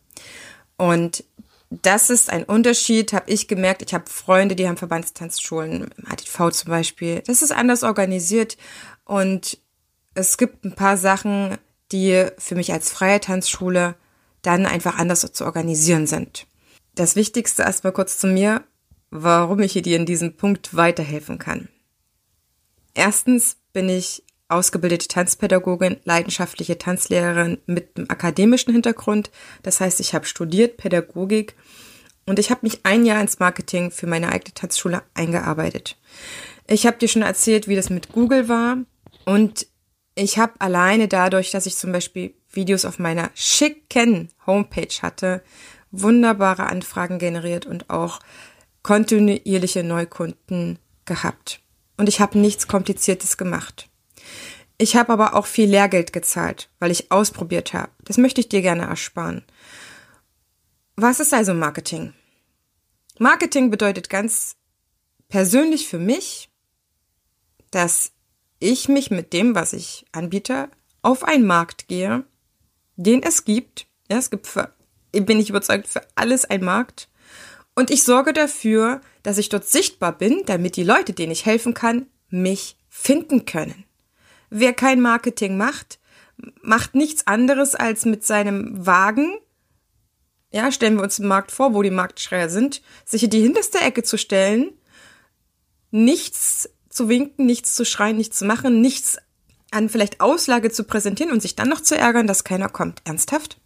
Und 0.77 1.25
das 1.71 2.11
ist 2.11 2.31
ein 2.31 2.45
Unterschied, 2.45 3.13
habe 3.13 3.31
ich 3.31 3.49
gemerkt. 3.49 3.83
Ich 3.83 3.95
habe 3.95 4.09
Freunde, 4.09 4.55
die 4.55 4.69
haben 4.69 4.77
Verbandstanzschulen, 4.77 5.91
ATV 6.05 6.51
zum 6.51 6.71
Beispiel. 6.71 7.23
Das 7.27 7.43
ist 7.43 7.53
anders 7.53 7.83
organisiert 7.83 8.57
und 9.05 9.59
es 10.15 10.39
gibt 10.39 10.65
ein 10.65 10.75
paar 10.75 10.97
Sachen, 10.97 11.57
die 11.93 12.27
für 12.39 12.55
mich 12.55 12.73
als 12.73 12.91
freie 12.91 13.21
Tanzschule 13.21 13.95
dann 14.43 14.67
einfach 14.67 14.99
anders 14.99 15.21
zu 15.21 15.45
organisieren 15.45 16.07
sind. 16.07 16.47
Das 16.95 17.17
Wichtigste 17.17 17.63
erstmal 17.63 17.93
kurz 17.93 18.19
zu 18.19 18.27
mir 18.27 18.63
warum 19.11 19.61
ich 19.61 19.73
dir 19.73 19.97
in 19.97 20.07
diesem 20.07 20.37
Punkt 20.37 20.75
weiterhelfen 20.77 21.39
kann. 21.39 21.69
Erstens 22.95 23.57
bin 23.73 23.89
ich 23.89 24.23
ausgebildete 24.49 25.09
Tanzpädagogin, 25.09 25.97
leidenschaftliche 26.05 26.79
Tanzlehrerin 26.79 27.59
mit 27.67 27.97
einem 27.97 28.11
akademischen 28.11 28.73
Hintergrund. 28.73 29.31
Das 29.63 29.81
heißt, 29.81 30.01
ich 30.01 30.15
habe 30.15 30.27
studiert 30.27 30.77
Pädagogik 30.77 31.55
und 32.27 32.39
ich 32.39 32.51
habe 32.51 32.61
mich 32.63 32.81
ein 32.85 33.05
Jahr 33.05 33.21
ins 33.21 33.39
Marketing 33.39 33.91
für 33.91 34.07
meine 34.07 34.31
eigene 34.31 34.55
Tanzschule 34.55 35.03
eingearbeitet. 35.15 35.97
Ich 36.69 36.87
habe 36.87 36.99
dir 36.99 37.09
schon 37.09 37.23
erzählt, 37.23 37.69
wie 37.69 37.77
das 37.77 37.91
mit 37.91 38.13
Google 38.13 38.49
war 38.49 38.79
und 39.25 39.67
ich 40.15 40.39
habe 40.39 40.55
alleine 40.61 41.09
dadurch, 41.09 41.51
dass 41.51 41.67
ich 41.67 41.77
zum 41.77 41.93
Beispiel 41.93 42.35
Videos 42.51 42.85
auf 42.85 42.99
meiner 42.99 43.31
schicken 43.35 44.31
Homepage 44.47 45.03
hatte, 45.03 45.43
wunderbare 45.91 46.65
Anfragen 46.65 47.19
generiert 47.19 47.67
und 47.67 47.91
auch 47.91 48.21
kontinuierliche 48.83 49.83
Neukunden 49.83 50.79
gehabt. 51.05 51.61
Und 51.97 52.09
ich 52.09 52.21
habe 52.21 52.39
nichts 52.39 52.69
Kompliziertes 52.69 53.37
gemacht. 53.37 53.89
Ich 54.79 54.97
habe 54.97 55.13
aber 55.13 55.35
auch 55.35 55.47
viel 55.47 55.69
Lehrgeld 55.71 56.13
gezahlt, 56.13 56.69
weil 56.79 56.91
ich 56.91 57.11
ausprobiert 57.11 57.73
habe. 57.73 57.91
Das 58.05 58.19
möchte 58.19 58.41
ich 58.41 58.49
dir 58.49 58.63
gerne 58.63 58.83
ersparen. 58.83 59.45
Was 60.97 61.21
ist 61.21 61.33
also 61.33 61.55
Marketing? 61.55 62.13
Marketing 63.19 63.71
bedeutet 63.71 64.11
ganz 64.11 64.57
persönlich 65.29 65.89
für 65.89 65.99
mich, 65.99 66.51
dass 67.71 68.13
ich 68.59 68.89
mich 68.89 69.11
mit 69.11 69.33
dem, 69.33 69.55
was 69.55 69.73
ich 69.73 70.05
anbiete, 70.13 70.71
auf 71.03 71.25
einen 71.25 71.47
Markt 71.47 71.89
gehe, 71.89 72.25
den 72.97 73.23
es 73.23 73.45
gibt. 73.45 73.87
Ja, 74.11 74.19
es 74.19 74.31
gibt 74.31 74.47
für, 74.47 74.73
bin 75.13 75.41
ich 75.41 75.51
überzeugt, 75.51 75.87
für 75.87 76.03
alles 76.15 76.45
ein 76.45 76.65
Markt. 76.65 77.09
Und 77.75 77.91
ich 77.91 78.05
sorge 78.05 78.33
dafür, 78.33 79.01
dass 79.23 79.39
ich 79.39 79.49
dort 79.49 79.67
sichtbar 79.67 80.17
bin, 80.17 80.43
damit 80.47 80.77
die 80.77 80.85
Leute, 80.85 81.13
denen 81.13 81.33
ich 81.33 81.45
helfen 81.45 81.75
kann, 81.75 82.07
mich 82.31 82.77
finden 82.89 83.45
können. 83.45 83.85
Wer 84.51 84.73
kein 84.73 85.01
Marketing 85.01 85.57
macht, 85.57 85.99
macht 86.63 86.95
nichts 86.95 87.27
anderes 87.27 87.75
als 87.75 88.05
mit 88.05 88.25
seinem 88.25 88.87
Wagen, 88.87 89.39
ja, 90.53 90.71
stellen 90.73 90.97
wir 90.97 91.03
uns 91.03 91.17
den 91.17 91.27
Markt 91.27 91.51
vor, 91.51 91.75
wo 91.75 91.83
die 91.83 91.91
Marktschreier 91.91 92.49
sind, 92.49 92.81
sich 93.05 93.25
in 93.25 93.31
die 93.31 93.43
hinterste 93.43 93.79
Ecke 93.79 94.03
zu 94.03 94.17
stellen, 94.17 94.73
nichts 95.91 96.71
zu 96.89 97.09
winken, 97.09 97.47
nichts 97.47 97.75
zu 97.75 97.85
schreien, 97.85 98.17
nichts 98.17 98.39
zu 98.39 98.45
machen, 98.45 98.81
nichts 98.81 99.19
an 99.71 99.89
vielleicht 99.89 100.21
Auslage 100.21 100.71
zu 100.71 100.85
präsentieren 100.85 101.33
und 101.33 101.43
sich 101.43 101.57
dann 101.57 101.69
noch 101.69 101.81
zu 101.81 101.97
ärgern, 101.97 102.27
dass 102.27 102.45
keiner 102.45 102.69
kommt. 102.69 103.03
Ernsthaft? 103.05 103.61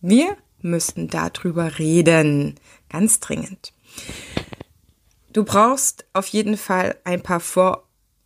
Wir 0.00 0.36
müssten 0.60 1.08
darüber 1.08 1.78
reden. 1.78 2.60
Ganz 2.88 3.20
dringend. 3.20 3.72
Du 5.32 5.44
brauchst 5.44 6.04
auf 6.12 6.26
jeden 6.28 6.56
Fall 6.56 6.96
ein 7.04 7.22
paar 7.22 7.40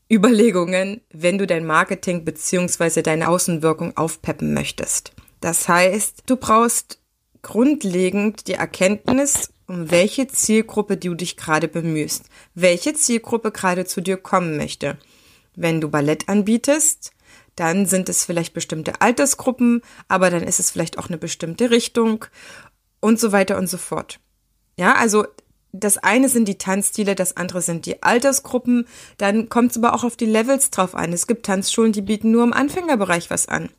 Vorüberlegungen, 0.09 1.01
wenn 1.13 1.39
du 1.39 1.47
dein 1.47 1.65
Marketing 1.65 2.25
bzw. 2.25 3.03
deine 3.03 3.29
Außenwirkung 3.29 3.97
aufpeppen 3.97 4.55
möchtest. 4.55 5.13
Das 5.41 5.69
heißt, 5.69 6.25
du 6.27 6.37
brauchst 6.37 7.01
grundlegend 7.43 8.47
die 8.49 8.55
Erkenntnis, 8.55 9.53
um 9.67 9.91
welche 9.91 10.29
Zielgruppe 10.29 10.97
du 10.97 11.15
dich 11.15 11.37
gerade 11.37 11.69
bemühst, 11.69 12.27
welche 12.55 12.95
Zielgruppe 12.95 13.51
gerade 13.51 13.87
zu 13.87 14.01
dir 14.01 14.17
kommen 14.17 14.57
möchte. 14.57 14.99
Wenn 15.57 15.81
du 15.81 15.89
Ballett 15.89 16.29
anbietest, 16.29 17.13
dann 17.57 17.87
sind 17.87 18.09
es 18.09 18.25
vielleicht 18.25 18.53
bestimmte 18.53 19.01
Altersgruppen, 19.01 19.83
aber 20.09 20.31
dann 20.31 20.43
ist 20.43 20.61
es 20.61 20.71
vielleicht 20.71 20.99
auch 20.99 21.09
eine 21.09 21.19
bestimmte 21.19 21.71
Richtung 21.71 22.25
und 23.01 23.21
so 23.21 23.33
weiter 23.33 23.57
und 23.59 23.69
so 23.69 23.79
fort. 23.79 24.21
Ja, 24.77 24.95
also 24.95 25.27
das 25.77 25.99
eine 25.99 26.29
sind 26.29 26.47
die 26.47 26.57
Tanzstile, 26.57 27.17
das 27.17 27.37
andere 27.37 27.61
sind 27.61 27.85
die 27.85 28.03
Altersgruppen. 28.03 28.87
Dann 29.19 29.49
kommt 29.49 29.73
es 29.73 29.77
aber 29.77 29.93
auch 29.95 30.05
auf 30.05 30.17
die 30.17 30.25
Levels 30.25 30.71
drauf 30.71 30.95
an. 30.95 31.13
Es 31.13 31.27
gibt 31.27 31.47
Tanzschulen, 31.47 31.93
die 31.93 32.03
bieten 32.03 32.31
nur 32.31 32.45
im 32.45 32.53
Anfängerbereich 32.53 33.29
was 33.29 33.49
an. 33.49 33.71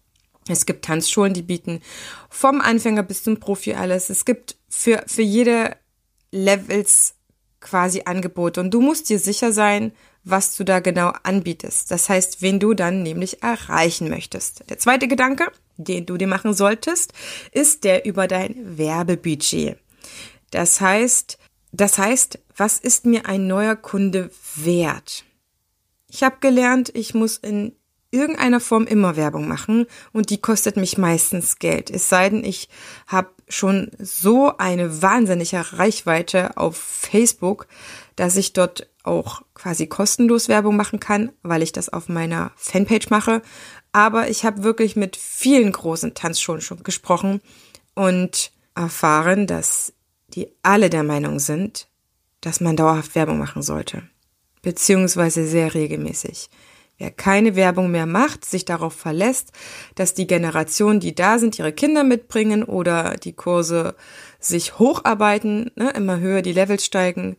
Es 0.50 0.66
gibt 0.66 0.86
Tanzschulen, 0.86 1.34
die 1.34 1.42
bieten 1.42 1.82
vom 2.30 2.60
Anfänger 2.60 3.02
bis 3.02 3.24
zum 3.24 3.40
Profi 3.40 3.74
alles. 3.74 4.10
Es 4.10 4.26
gibt 4.26 4.58
für, 4.68 5.04
für 5.08 5.22
jede 5.22 5.76
Levels 6.32 7.16
quasi 7.62 8.04
Angebote. 8.06 8.60
Und 8.60 8.72
du 8.72 8.82
musst 8.82 9.10
dir 9.10 9.18
sicher 9.18 9.54
sein, 9.54 9.94
was 10.26 10.58
du 10.58 10.66
da 10.66 10.82
genau 10.82 11.14
anbietest. 11.24 11.92
Das 11.92 12.10
heißt, 12.10 12.42
wen 12.42 12.60
du 12.60 12.74
dann 12.74 13.04
nämlich 13.04 13.42
erreichen 13.42 14.10
möchtest. 14.10 14.70
Der 14.70 14.80
zweite 14.80 15.08
Gedanke, 15.08 15.50
den 15.78 16.06
du 16.06 16.18
dir 16.18 16.28
machen 16.28 16.54
solltest, 16.54 17.14
ist 17.54 17.86
der 17.86 18.06
über 18.06 18.28
dein 18.28 18.78
Werbebudget. 18.78 19.78
Das 20.52 20.82
heißt, 20.82 21.38
das 21.82 21.98
heißt, 21.98 22.40
was 22.56 22.80
ist 22.80 23.06
mir 23.06 23.26
ein 23.26 23.48
neuer 23.48 23.76
Kunde 23.76 24.32
wert? 24.56 25.26
Ich 26.10 26.24
habe 26.24 26.38
gelernt, 26.40 26.92
ich 26.94 27.14
muss 27.14 27.38
in 27.38 27.74
irgendeiner 28.12 28.60
Form 28.60 28.88
immer 28.88 29.16
Werbung 29.18 29.48
machen 29.48 29.86
und 30.14 30.30
die 30.30 30.40
kostet 30.40 30.78
mich 30.78 30.98
meistens 30.98 31.60
Geld. 31.60 31.90
Es 31.90 32.08
sei 32.08 32.30
denn, 32.30 32.44
ich 32.44 32.70
habe 33.08 33.30
schon 33.50 33.92
so 34.00 34.58
eine 34.58 35.02
wahnsinnige 35.02 35.74
Reichweite 35.74 36.58
auf 36.58 36.78
Facebook, 36.78 37.68
dass 38.16 38.38
ich 38.38 38.54
dort 38.54 38.88
auch 39.04 39.42
quasi 39.54 39.88
kostenlos 39.88 40.48
Werbung 40.48 40.76
machen 40.76 41.00
kann, 41.00 41.32
weil 41.44 41.62
ich 41.62 41.72
das 41.72 41.90
auf 41.90 42.10
meiner 42.10 42.52
Fanpage 42.56 43.10
mache. 43.10 43.42
Aber 43.92 44.30
ich 44.30 44.46
habe 44.46 44.64
wirklich 44.64 44.96
mit 44.96 45.16
vielen 45.16 45.72
großen 45.72 46.14
Tanzschulen 46.14 46.62
schon 46.62 46.84
gesprochen 46.84 47.42
und 47.94 48.52
erfahren, 48.76 49.48
dass 49.48 49.94
die 50.36 50.50
alle 50.64 50.90
der 50.90 51.04
Meinung 51.04 51.40
sind, 51.40 51.88
dass 52.42 52.62
man 52.62 52.76
dauerhaft 52.76 53.16
Werbung 53.16 53.40
machen 53.40 53.62
sollte. 53.62 54.04
Beziehungsweise 54.62 55.48
sehr 55.48 55.74
regelmäßig. 55.74 56.50
Wer 56.98 57.12
keine 57.12 57.56
Werbung 57.56 57.92
mehr 57.92 58.06
macht, 58.06 58.46
sich 58.46 58.64
darauf 58.64 58.94
verlässt, 58.94 59.52
dass 59.96 60.14
die 60.14 60.28
Generationen, 60.28 61.02
die 61.02 61.14
da 61.14 61.40
sind, 61.40 61.60
ihre 61.60 61.74
Kinder 61.74 62.04
mitbringen 62.04 62.64
oder 62.64 63.16
die 63.18 63.34
Kurse 63.34 63.96
sich 64.40 64.80
hocharbeiten, 64.80 65.72
ne, 65.76 65.90
immer 65.92 66.20
höher 66.20 66.42
die 66.42 66.54
Levels 66.54 66.86
steigen, 66.86 67.36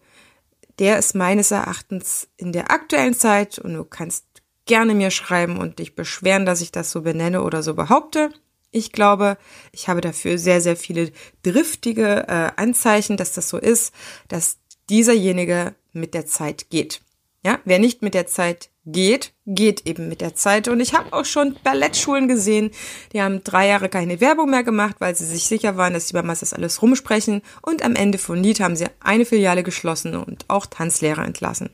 der 0.79 0.99
ist 0.99 1.15
meines 1.15 1.51
Erachtens 1.53 2.29
in 2.37 2.53
der 2.53 2.71
aktuellen 2.71 3.15
Zeit, 3.15 3.59
und 3.59 3.73
du 3.73 3.85
kannst 3.85 4.27
gerne 4.67 4.95
mir 4.95 5.11
schreiben 5.11 5.57
und 5.57 5.79
dich 5.79 5.95
beschweren, 5.95 6.45
dass 6.45 6.61
ich 6.61 6.71
das 6.71 6.91
so 6.91 7.01
benenne 7.01 7.43
oder 7.43 7.63
so 7.63 7.73
behaupte. 7.73 8.31
Ich 8.77 8.93
glaube, 8.93 9.39
ich 9.73 9.89
habe 9.89 10.03
dafür 10.03 10.37
sehr, 10.37 10.61
sehr 10.61 10.77
viele 10.77 11.11
driftige 11.43 12.29
äh, 12.29 12.51
Anzeichen, 12.57 13.17
dass 13.17 13.33
das 13.33 13.49
so 13.49 13.57
ist, 13.57 13.95
dass 14.29 14.59
dieserjenige 14.91 15.75
mit 15.95 16.13
der 16.13 16.27
Zeit 16.27 16.69
geht. 16.69 17.01
Ja, 17.43 17.59
wer 17.65 17.79
nicht 17.79 18.03
mit 18.03 18.13
der 18.13 18.27
Zeit 18.27 18.69
geht, 18.85 19.33
geht 19.47 19.87
eben 19.87 20.11
mit 20.11 20.21
der 20.21 20.35
Zeit. 20.35 20.69
Und 20.69 20.81
ich 20.81 20.93
habe 20.93 21.11
auch 21.15 21.25
schon 21.25 21.57
Ballettschulen 21.65 22.29
gesehen, 22.29 22.71
die 23.15 23.23
haben 23.23 23.43
drei 23.43 23.67
Jahre 23.69 23.89
keine 23.89 24.21
Werbung 24.21 24.51
mehr 24.51 24.63
gemacht, 24.63 24.97
weil 24.99 25.17
sie 25.17 25.25
sich 25.25 25.45
sicher 25.45 25.79
waren, 25.79 25.95
dass 25.95 26.09
die 26.09 26.15
Mamas 26.15 26.41
das 26.41 26.53
alles 26.53 26.83
rumsprechen. 26.83 27.41
Und 27.63 27.83
am 27.83 27.95
Ende 27.95 28.19
von 28.19 28.43
Lied 28.43 28.61
haben 28.61 28.77
sie 28.77 28.89
eine 29.01 29.25
Filiale 29.25 29.63
geschlossen 29.63 30.15
und 30.15 30.45
auch 30.49 30.67
Tanzlehrer 30.67 31.25
entlassen. 31.25 31.71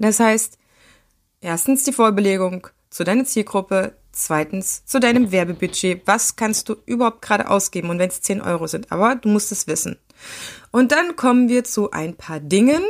Das 0.00 0.18
heißt, 0.18 0.58
erstens 1.40 1.84
die 1.84 1.92
Vorbelegung 1.92 2.66
zu 2.90 3.04
deiner 3.04 3.24
Zielgruppe, 3.24 3.94
zweitens 4.18 4.84
zu 4.84 5.00
deinem 5.00 5.32
Werbebudget. 5.32 6.02
Was 6.06 6.36
kannst 6.36 6.68
du 6.68 6.76
überhaupt 6.86 7.22
gerade 7.22 7.48
ausgeben? 7.48 7.90
Und 7.90 7.98
wenn 7.98 8.08
es 8.08 8.20
10 8.20 8.40
Euro 8.40 8.66
sind, 8.66 8.90
aber 8.92 9.14
du 9.14 9.28
musst 9.28 9.52
es 9.52 9.66
wissen. 9.66 9.98
Und 10.70 10.92
dann 10.92 11.16
kommen 11.16 11.48
wir 11.48 11.64
zu 11.64 11.90
ein 11.90 12.16
paar 12.16 12.40
Dingen, 12.40 12.82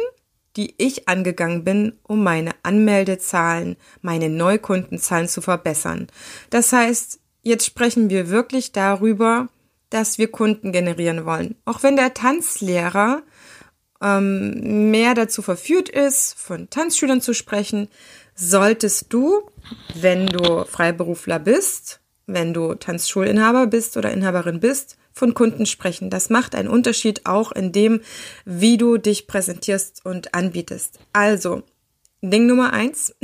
die 0.57 0.75
ich 0.79 1.09
angegangen 1.09 1.63
bin, 1.63 1.99
um 2.03 2.25
meine 2.25 2.53
Anmeldezahlen, 2.63 3.77
meine 4.01 4.29
Neukundenzahlen 4.29 5.29
zu 5.29 5.41
verbessern. 5.41 6.09
Das 6.51 6.73
heißt, 6.73 7.21
jetzt 7.43 7.67
sprechen 7.67 8.11
wir 8.11 8.31
wirklich 8.31 8.73
darüber, 8.73 9.49
dass 9.91 10.19
wir 10.19 10.31
Kunden 10.31 10.73
generieren 10.73 11.25
wollen. 11.25 11.55
Auch 11.65 11.83
wenn 11.83 11.97
der 11.97 12.15
Tanzlehrer 12.15 13.23
ähm, 14.03 14.91
mehr 14.91 15.15
dazu 15.15 15.43
verführt 15.43 15.89
ist, 15.89 16.39
von 16.39 16.71
Tanzschülern 16.71 17.21
zu 17.21 17.35
sprechen, 17.35 17.89
solltest 18.35 19.13
du, 19.13 19.51
wenn 19.95 20.27
du 20.27 20.65
Freiberufler 20.65 21.39
bist, 21.39 22.01
wenn 22.27 22.53
du 22.53 22.75
Tanzschulinhaber 22.75 23.67
bist 23.67 23.97
oder 23.97 24.13
Inhaberin 24.13 24.61
bist, 24.61 24.97
von 25.13 25.35
Kunden 25.35 25.67
sprechen. 25.67 26.11
Das 26.11 26.31
macht 26.31 26.55
einen 26.55 26.69
Unterschied 26.69 27.27
auch 27.27 27.53
in 27.53 27.73
dem, 27.73 28.01
wie 28.45 28.77
du 28.77 28.99
dich 28.99 29.27
präsentierst 29.27 30.05
und 30.05 30.35
anbietest. 30.35 30.99
Also, 31.13 31.63
Ding 32.23 32.47
Nummer 32.47 32.73
eins 32.73 33.15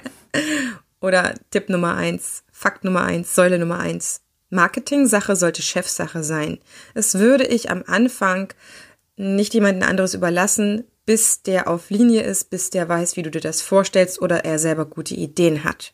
oder 1.00 1.34
Tipp 1.50 1.68
Nummer 1.68 1.96
eins, 1.96 2.44
Fakt 2.52 2.84
Nummer 2.84 3.02
eins, 3.02 3.34
Säule 3.34 3.58
Nummer 3.58 3.78
eins. 3.78 4.22
Marketing-Sache 4.50 5.36
sollte 5.36 5.62
Chefsache 5.62 6.22
sein. 6.22 6.58
Es 6.94 7.18
würde 7.18 7.46
ich 7.46 7.70
am 7.70 7.82
Anfang 7.86 8.52
nicht 9.16 9.54
jemanden 9.54 9.82
anderes 9.82 10.14
überlassen, 10.14 10.84
bis 11.06 11.42
der 11.42 11.68
auf 11.68 11.88
Linie 11.88 12.22
ist, 12.22 12.50
bis 12.50 12.70
der 12.70 12.88
weiß, 12.88 13.16
wie 13.16 13.22
du 13.22 13.30
dir 13.30 13.40
das 13.40 13.62
vorstellst 13.62 14.20
oder 14.20 14.44
er 14.44 14.58
selber 14.58 14.84
gute 14.84 15.14
Ideen 15.14 15.62
hat. 15.62 15.92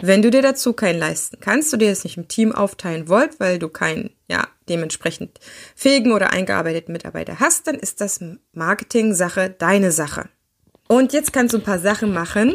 Wenn 0.00 0.22
du 0.22 0.30
dir 0.30 0.40
dazu 0.40 0.72
keinen 0.72 0.98
leisten 0.98 1.38
kannst, 1.38 1.72
du 1.72 1.76
dir 1.76 1.90
das 1.90 2.02
nicht 2.02 2.16
im 2.16 2.28
Team 2.28 2.52
aufteilen 2.52 3.08
wollt, 3.08 3.38
weil 3.38 3.58
du 3.58 3.68
keinen, 3.68 4.10
ja, 4.26 4.48
dementsprechend 4.68 5.38
fähigen 5.76 6.12
oder 6.12 6.30
eingearbeiteten 6.30 6.92
Mitarbeiter 6.92 7.40
hast, 7.40 7.66
dann 7.66 7.74
ist 7.74 8.00
das 8.00 8.20
Marketing-Sache 8.54 9.50
deine 9.50 9.92
Sache. 9.92 10.30
Und 10.88 11.12
jetzt 11.12 11.34
kannst 11.34 11.52
du 11.52 11.58
ein 11.58 11.64
paar 11.64 11.78
Sachen 11.78 12.12
machen, 12.12 12.54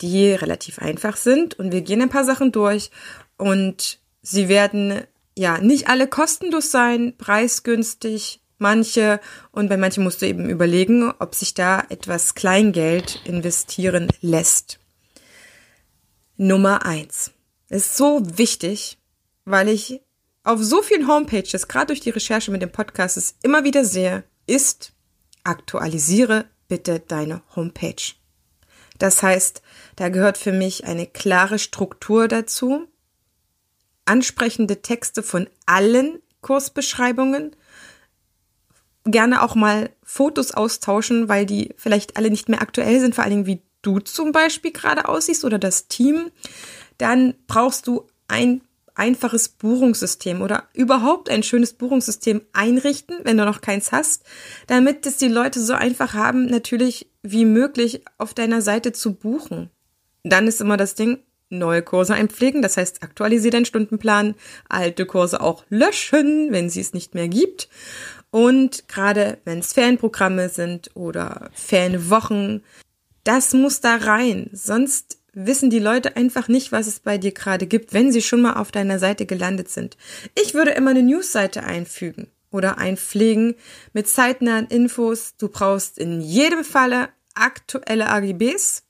die 0.00 0.32
relativ 0.32 0.78
einfach 0.78 1.16
sind 1.16 1.58
und 1.58 1.72
wir 1.72 1.82
gehen 1.82 2.02
ein 2.02 2.08
paar 2.08 2.24
Sachen 2.24 2.52
durch 2.52 2.90
und 3.36 3.98
sie 4.22 4.48
werden 4.48 5.02
ja 5.36 5.58
nicht 5.58 5.88
alle 5.88 6.06
kostenlos 6.06 6.70
sein, 6.70 7.14
preisgünstig, 7.18 8.39
manche 8.60 9.20
und 9.52 9.68
bei 9.68 9.76
manchen 9.76 10.04
musst 10.04 10.22
du 10.22 10.26
eben 10.26 10.48
überlegen, 10.48 11.12
ob 11.18 11.34
sich 11.34 11.54
da 11.54 11.84
etwas 11.88 12.34
Kleingeld 12.34 13.20
investieren 13.24 14.08
lässt. 14.20 14.78
Nummer 16.36 16.86
eins 16.86 17.32
ist 17.68 17.96
so 17.96 18.22
wichtig, 18.38 18.98
weil 19.44 19.68
ich 19.68 20.00
auf 20.42 20.62
so 20.62 20.82
vielen 20.82 21.06
Homepages, 21.06 21.68
gerade 21.68 21.88
durch 21.88 22.00
die 22.00 22.10
Recherche 22.10 22.50
mit 22.50 22.62
dem 22.62 22.72
Podcast, 22.72 23.16
es 23.16 23.36
immer 23.42 23.64
wieder 23.64 23.84
sehe, 23.84 24.24
ist 24.46 24.92
aktualisiere 25.44 26.46
bitte 26.68 27.00
deine 27.00 27.42
Homepage. 27.56 28.14
Das 28.98 29.22
heißt, 29.22 29.62
da 29.96 30.08
gehört 30.08 30.38
für 30.38 30.52
mich 30.52 30.84
eine 30.84 31.06
klare 31.06 31.58
Struktur 31.58 32.28
dazu, 32.28 32.86
ansprechende 34.04 34.82
Texte 34.82 35.22
von 35.22 35.48
allen 35.66 36.20
Kursbeschreibungen, 36.42 37.56
gerne 39.04 39.42
auch 39.42 39.54
mal 39.54 39.90
Fotos 40.02 40.52
austauschen, 40.52 41.28
weil 41.28 41.46
die 41.46 41.74
vielleicht 41.76 42.16
alle 42.16 42.30
nicht 42.30 42.48
mehr 42.48 42.62
aktuell 42.62 43.00
sind, 43.00 43.14
vor 43.14 43.24
allen 43.24 43.32
Dingen 43.32 43.46
wie 43.46 43.62
du 43.82 43.98
zum 43.98 44.32
Beispiel 44.32 44.72
gerade 44.72 45.08
aussiehst 45.08 45.44
oder 45.44 45.58
das 45.58 45.88
Team. 45.88 46.30
Dann 46.98 47.34
brauchst 47.46 47.86
du 47.86 48.06
ein 48.28 48.60
einfaches 48.94 49.48
Buchungssystem 49.48 50.42
oder 50.42 50.64
überhaupt 50.74 51.30
ein 51.30 51.42
schönes 51.42 51.72
Buchungssystem 51.72 52.42
einrichten, 52.52 53.20
wenn 53.24 53.38
du 53.38 53.44
noch 53.46 53.62
keins 53.62 53.92
hast, 53.92 54.24
damit 54.66 55.06
es 55.06 55.16
die 55.16 55.28
Leute 55.28 55.60
so 55.60 55.72
einfach 55.72 56.12
haben, 56.12 56.46
natürlich 56.46 57.08
wie 57.22 57.46
möglich 57.46 58.02
auf 58.18 58.34
deiner 58.34 58.60
Seite 58.60 58.92
zu 58.92 59.14
buchen. 59.14 59.70
Dann 60.22 60.46
ist 60.46 60.60
immer 60.60 60.76
das 60.76 60.96
Ding, 60.96 61.20
neue 61.48 61.82
Kurse 61.82 62.14
einpflegen, 62.14 62.60
das 62.60 62.76
heißt 62.76 63.02
aktualisiere 63.02 63.52
deinen 63.52 63.64
Stundenplan, 63.64 64.34
alte 64.68 65.06
Kurse 65.06 65.40
auch 65.40 65.64
löschen, 65.70 66.52
wenn 66.52 66.68
sie 66.68 66.80
es 66.80 66.92
nicht 66.92 67.14
mehr 67.14 67.28
gibt 67.28 67.68
und 68.30 68.88
gerade 68.88 69.38
wenn 69.44 69.58
es 69.58 69.72
Fanprogramme 69.72 70.48
sind 70.48 70.90
oder 70.94 71.50
Fanwochen, 71.52 72.62
das 73.24 73.52
muss 73.52 73.80
da 73.80 73.96
rein. 73.96 74.50
Sonst 74.52 75.18
wissen 75.32 75.70
die 75.70 75.78
Leute 75.78 76.16
einfach 76.16 76.48
nicht, 76.48 76.72
was 76.72 76.86
es 76.86 77.00
bei 77.00 77.18
dir 77.18 77.32
gerade 77.32 77.66
gibt, 77.66 77.92
wenn 77.92 78.12
sie 78.12 78.22
schon 78.22 78.42
mal 78.42 78.54
auf 78.54 78.72
deiner 78.72 78.98
Seite 78.98 79.26
gelandet 79.26 79.68
sind. 79.68 79.96
Ich 80.40 80.54
würde 80.54 80.72
immer 80.72 80.90
eine 80.90 81.02
Newsseite 81.02 81.64
einfügen 81.64 82.28
oder 82.50 82.78
einpflegen 82.78 83.54
mit 83.92 84.08
zeitnahen 84.08 84.66
Infos. 84.66 85.34
Du 85.38 85.48
brauchst 85.48 85.98
in 85.98 86.20
jedem 86.20 86.64
Falle 86.64 87.10
aktuelle 87.34 88.08
AGBs, 88.08 88.84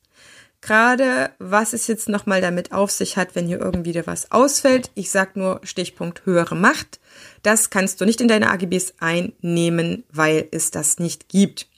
Gerade 0.60 1.30
was 1.38 1.72
es 1.72 1.86
jetzt 1.86 2.08
nochmal 2.08 2.42
damit 2.42 2.72
auf 2.72 2.90
sich 2.90 3.16
hat, 3.16 3.34
wenn 3.34 3.46
hier 3.46 3.60
irgendwie 3.60 3.98
was 4.06 4.30
ausfällt. 4.30 4.90
Ich 4.94 5.10
sag 5.10 5.36
nur 5.36 5.60
Stichpunkt 5.64 6.26
höhere 6.26 6.54
Macht. 6.54 6.99
Das 7.42 7.70
kannst 7.70 8.00
du 8.00 8.04
nicht 8.04 8.20
in 8.20 8.28
deine 8.28 8.50
AGBs 8.50 8.94
einnehmen, 9.00 10.04
weil 10.10 10.48
es 10.50 10.70
das 10.70 10.98
nicht 10.98 11.28
gibt. 11.28 11.68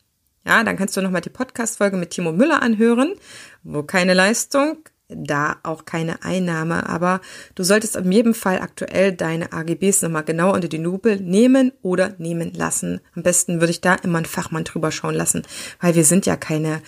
Ja, 0.44 0.64
dann 0.64 0.76
kannst 0.76 0.96
du 0.96 1.02
nochmal 1.02 1.20
die 1.20 1.30
Podcast-Folge 1.30 1.96
mit 1.96 2.10
Timo 2.10 2.32
Müller 2.32 2.62
anhören, 2.62 3.14
wo 3.62 3.84
keine 3.84 4.14
Leistung, 4.14 4.78
da 5.08 5.56
auch 5.62 5.84
keine 5.84 6.24
Einnahme, 6.24 6.88
aber 6.88 7.20
du 7.54 7.62
solltest 7.62 7.96
in 7.96 8.10
jedem 8.10 8.34
Fall 8.34 8.60
aktuell 8.60 9.12
deine 9.12 9.52
AGBs 9.52 10.02
nochmal 10.02 10.24
genau 10.24 10.52
unter 10.54 10.68
die 10.68 10.78
Lupe 10.78 11.16
nehmen 11.16 11.72
oder 11.82 12.14
nehmen 12.18 12.52
lassen. 12.54 13.00
Am 13.14 13.22
besten 13.22 13.60
würde 13.60 13.70
ich 13.70 13.80
da 13.80 13.94
immer 13.94 14.18
einen 14.18 14.26
Fachmann 14.26 14.64
drüber 14.64 14.90
schauen 14.90 15.14
lassen, 15.14 15.42
weil 15.80 15.94
wir 15.94 16.04
sind 16.04 16.26
ja 16.26 16.36
keine 16.36 16.82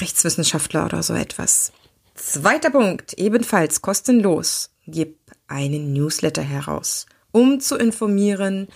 Rechtswissenschaftler 0.00 0.84
oder 0.84 1.02
so 1.02 1.14
etwas. 1.14 1.72
Zweiter 2.14 2.70
Punkt, 2.70 3.14
ebenfalls 3.14 3.80
kostenlos. 3.82 4.70
Gib 4.86 5.18
einen 5.48 5.92
Newsletter 5.92 6.42
heraus, 6.42 7.06
um 7.32 7.60
zu 7.60 7.76
informieren, 7.76 8.68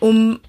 um 0.00 0.40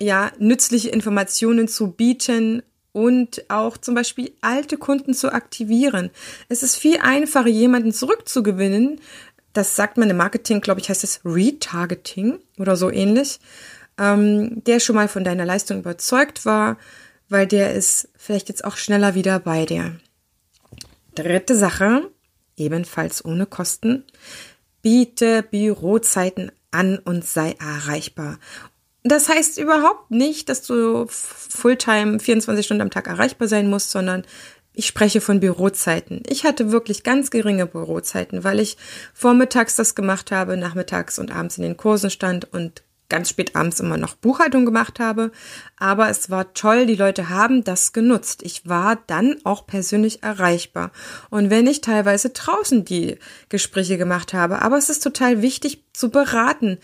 ja, 0.00 0.32
nützliche 0.38 0.90
Informationen 0.90 1.68
zu 1.68 1.92
bieten 1.92 2.62
und 2.92 3.44
auch 3.48 3.76
zum 3.76 3.94
Beispiel 3.94 4.32
alte 4.40 4.76
Kunden 4.76 5.14
zu 5.14 5.32
aktivieren. 5.32 6.10
Es 6.48 6.62
ist 6.62 6.76
viel 6.76 6.98
einfacher, 6.98 7.48
jemanden 7.48 7.92
zurückzugewinnen. 7.92 9.00
Das 9.52 9.76
sagt 9.76 9.98
man 9.98 10.10
im 10.10 10.16
Marketing, 10.16 10.60
glaube 10.60 10.80
ich, 10.80 10.88
heißt 10.88 11.04
es 11.04 11.20
Retargeting 11.24 12.38
oder 12.58 12.76
so 12.76 12.90
ähnlich, 12.90 13.40
ähm, 13.98 14.62
der 14.64 14.80
schon 14.80 14.96
mal 14.96 15.08
von 15.08 15.24
deiner 15.24 15.44
Leistung 15.44 15.80
überzeugt 15.80 16.44
war, 16.44 16.76
weil 17.28 17.46
der 17.46 17.74
ist 17.74 18.08
vielleicht 18.16 18.48
jetzt 18.48 18.64
auch 18.64 18.76
schneller 18.76 19.14
wieder 19.14 19.38
bei 19.40 19.64
dir. 19.64 19.96
Dritte 21.14 21.56
Sache, 21.56 22.10
ebenfalls 22.56 23.24
ohne 23.24 23.46
Kosten, 23.46 24.04
biete 24.82 25.42
Bürozeiten 25.42 26.52
an 26.74 26.98
und 26.98 27.24
sei 27.24 27.54
erreichbar. 27.58 28.38
Das 29.02 29.28
heißt 29.28 29.58
überhaupt 29.58 30.10
nicht, 30.10 30.48
dass 30.48 30.62
du 30.62 31.06
Fulltime 31.08 32.18
24 32.18 32.64
Stunden 32.64 32.82
am 32.82 32.90
Tag 32.90 33.06
erreichbar 33.06 33.48
sein 33.48 33.68
musst, 33.68 33.90
sondern 33.90 34.24
ich 34.72 34.86
spreche 34.86 35.20
von 35.20 35.40
Bürozeiten. 35.40 36.22
Ich 36.26 36.44
hatte 36.44 36.72
wirklich 36.72 37.04
ganz 37.04 37.30
geringe 37.30 37.66
Bürozeiten, 37.66 38.44
weil 38.44 38.58
ich 38.60 38.76
vormittags 39.12 39.76
das 39.76 39.94
gemacht 39.94 40.32
habe, 40.32 40.56
nachmittags 40.56 41.18
und 41.18 41.30
abends 41.30 41.58
in 41.58 41.62
den 41.62 41.76
Kursen 41.76 42.10
stand 42.10 42.52
und 42.52 42.82
ganz 43.14 43.28
spät 43.28 43.54
abends 43.54 43.78
immer 43.78 43.96
noch 43.96 44.16
Buchhaltung 44.16 44.64
gemacht 44.64 44.98
habe. 44.98 45.30
Aber 45.76 46.10
es 46.10 46.30
war 46.30 46.52
toll, 46.52 46.84
die 46.84 46.96
Leute 46.96 47.28
haben 47.28 47.62
das 47.62 47.92
genutzt. 47.92 48.42
Ich 48.42 48.68
war 48.68 48.98
dann 49.06 49.36
auch 49.44 49.68
persönlich 49.68 50.24
erreichbar. 50.24 50.90
Und 51.30 51.48
wenn 51.48 51.68
ich 51.68 51.80
teilweise 51.80 52.30
draußen 52.30 52.84
die 52.84 53.18
Gespräche 53.50 53.98
gemacht 53.98 54.34
habe. 54.34 54.62
Aber 54.62 54.76
es 54.78 54.90
ist 54.90 55.04
total 55.04 55.42
wichtig 55.42 55.84
zu 55.92 56.10
beraten, 56.10 56.78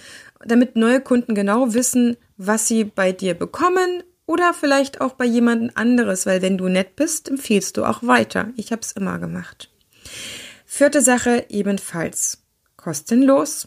damit 0.45 0.77
neue 0.77 1.01
Kunden 1.01 1.35
genau 1.35 1.75
wissen, 1.75 2.17
was 2.37 2.69
sie 2.69 2.85
bei 2.85 3.11
dir 3.11 3.35
bekommen 3.35 4.05
oder 4.25 4.55
vielleicht 4.55 5.01
auch 5.01 5.15
bei 5.15 5.25
jemand 5.25 5.77
anderes, 5.77 6.27
weil 6.27 6.43
wenn 6.43 6.59
du 6.59 6.69
nett 6.69 6.95
bist, 6.95 7.29
empfiehlst 7.29 7.77
du 7.77 7.85
auch 7.85 8.05
weiter. 8.05 8.51
Ich 8.55 8.71
habe 8.71 8.83
es 8.83 8.93
immer 8.93 9.19
gemacht. 9.19 9.69
Vierte 10.65 11.03
Sache 11.03 11.47
ebenfalls 11.49 12.45
kostenlos 12.77 13.67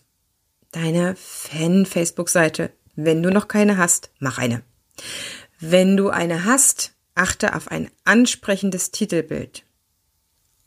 deine 0.74 1.16
Fan-Facebook-Seite. 1.16 2.72
Wenn 2.96 3.24
du 3.24 3.30
noch 3.32 3.48
keine 3.48 3.78
hast, 3.78 4.12
mach 4.20 4.38
eine. 4.38 4.62
Wenn 5.60 5.96
du 5.98 6.10
eine 6.10 6.46
hast, 6.46 6.94
achte 7.16 7.56
auf 7.56 7.70
ein 7.70 7.90
ansprechendes 8.04 8.92
Titelbild, 8.92 9.64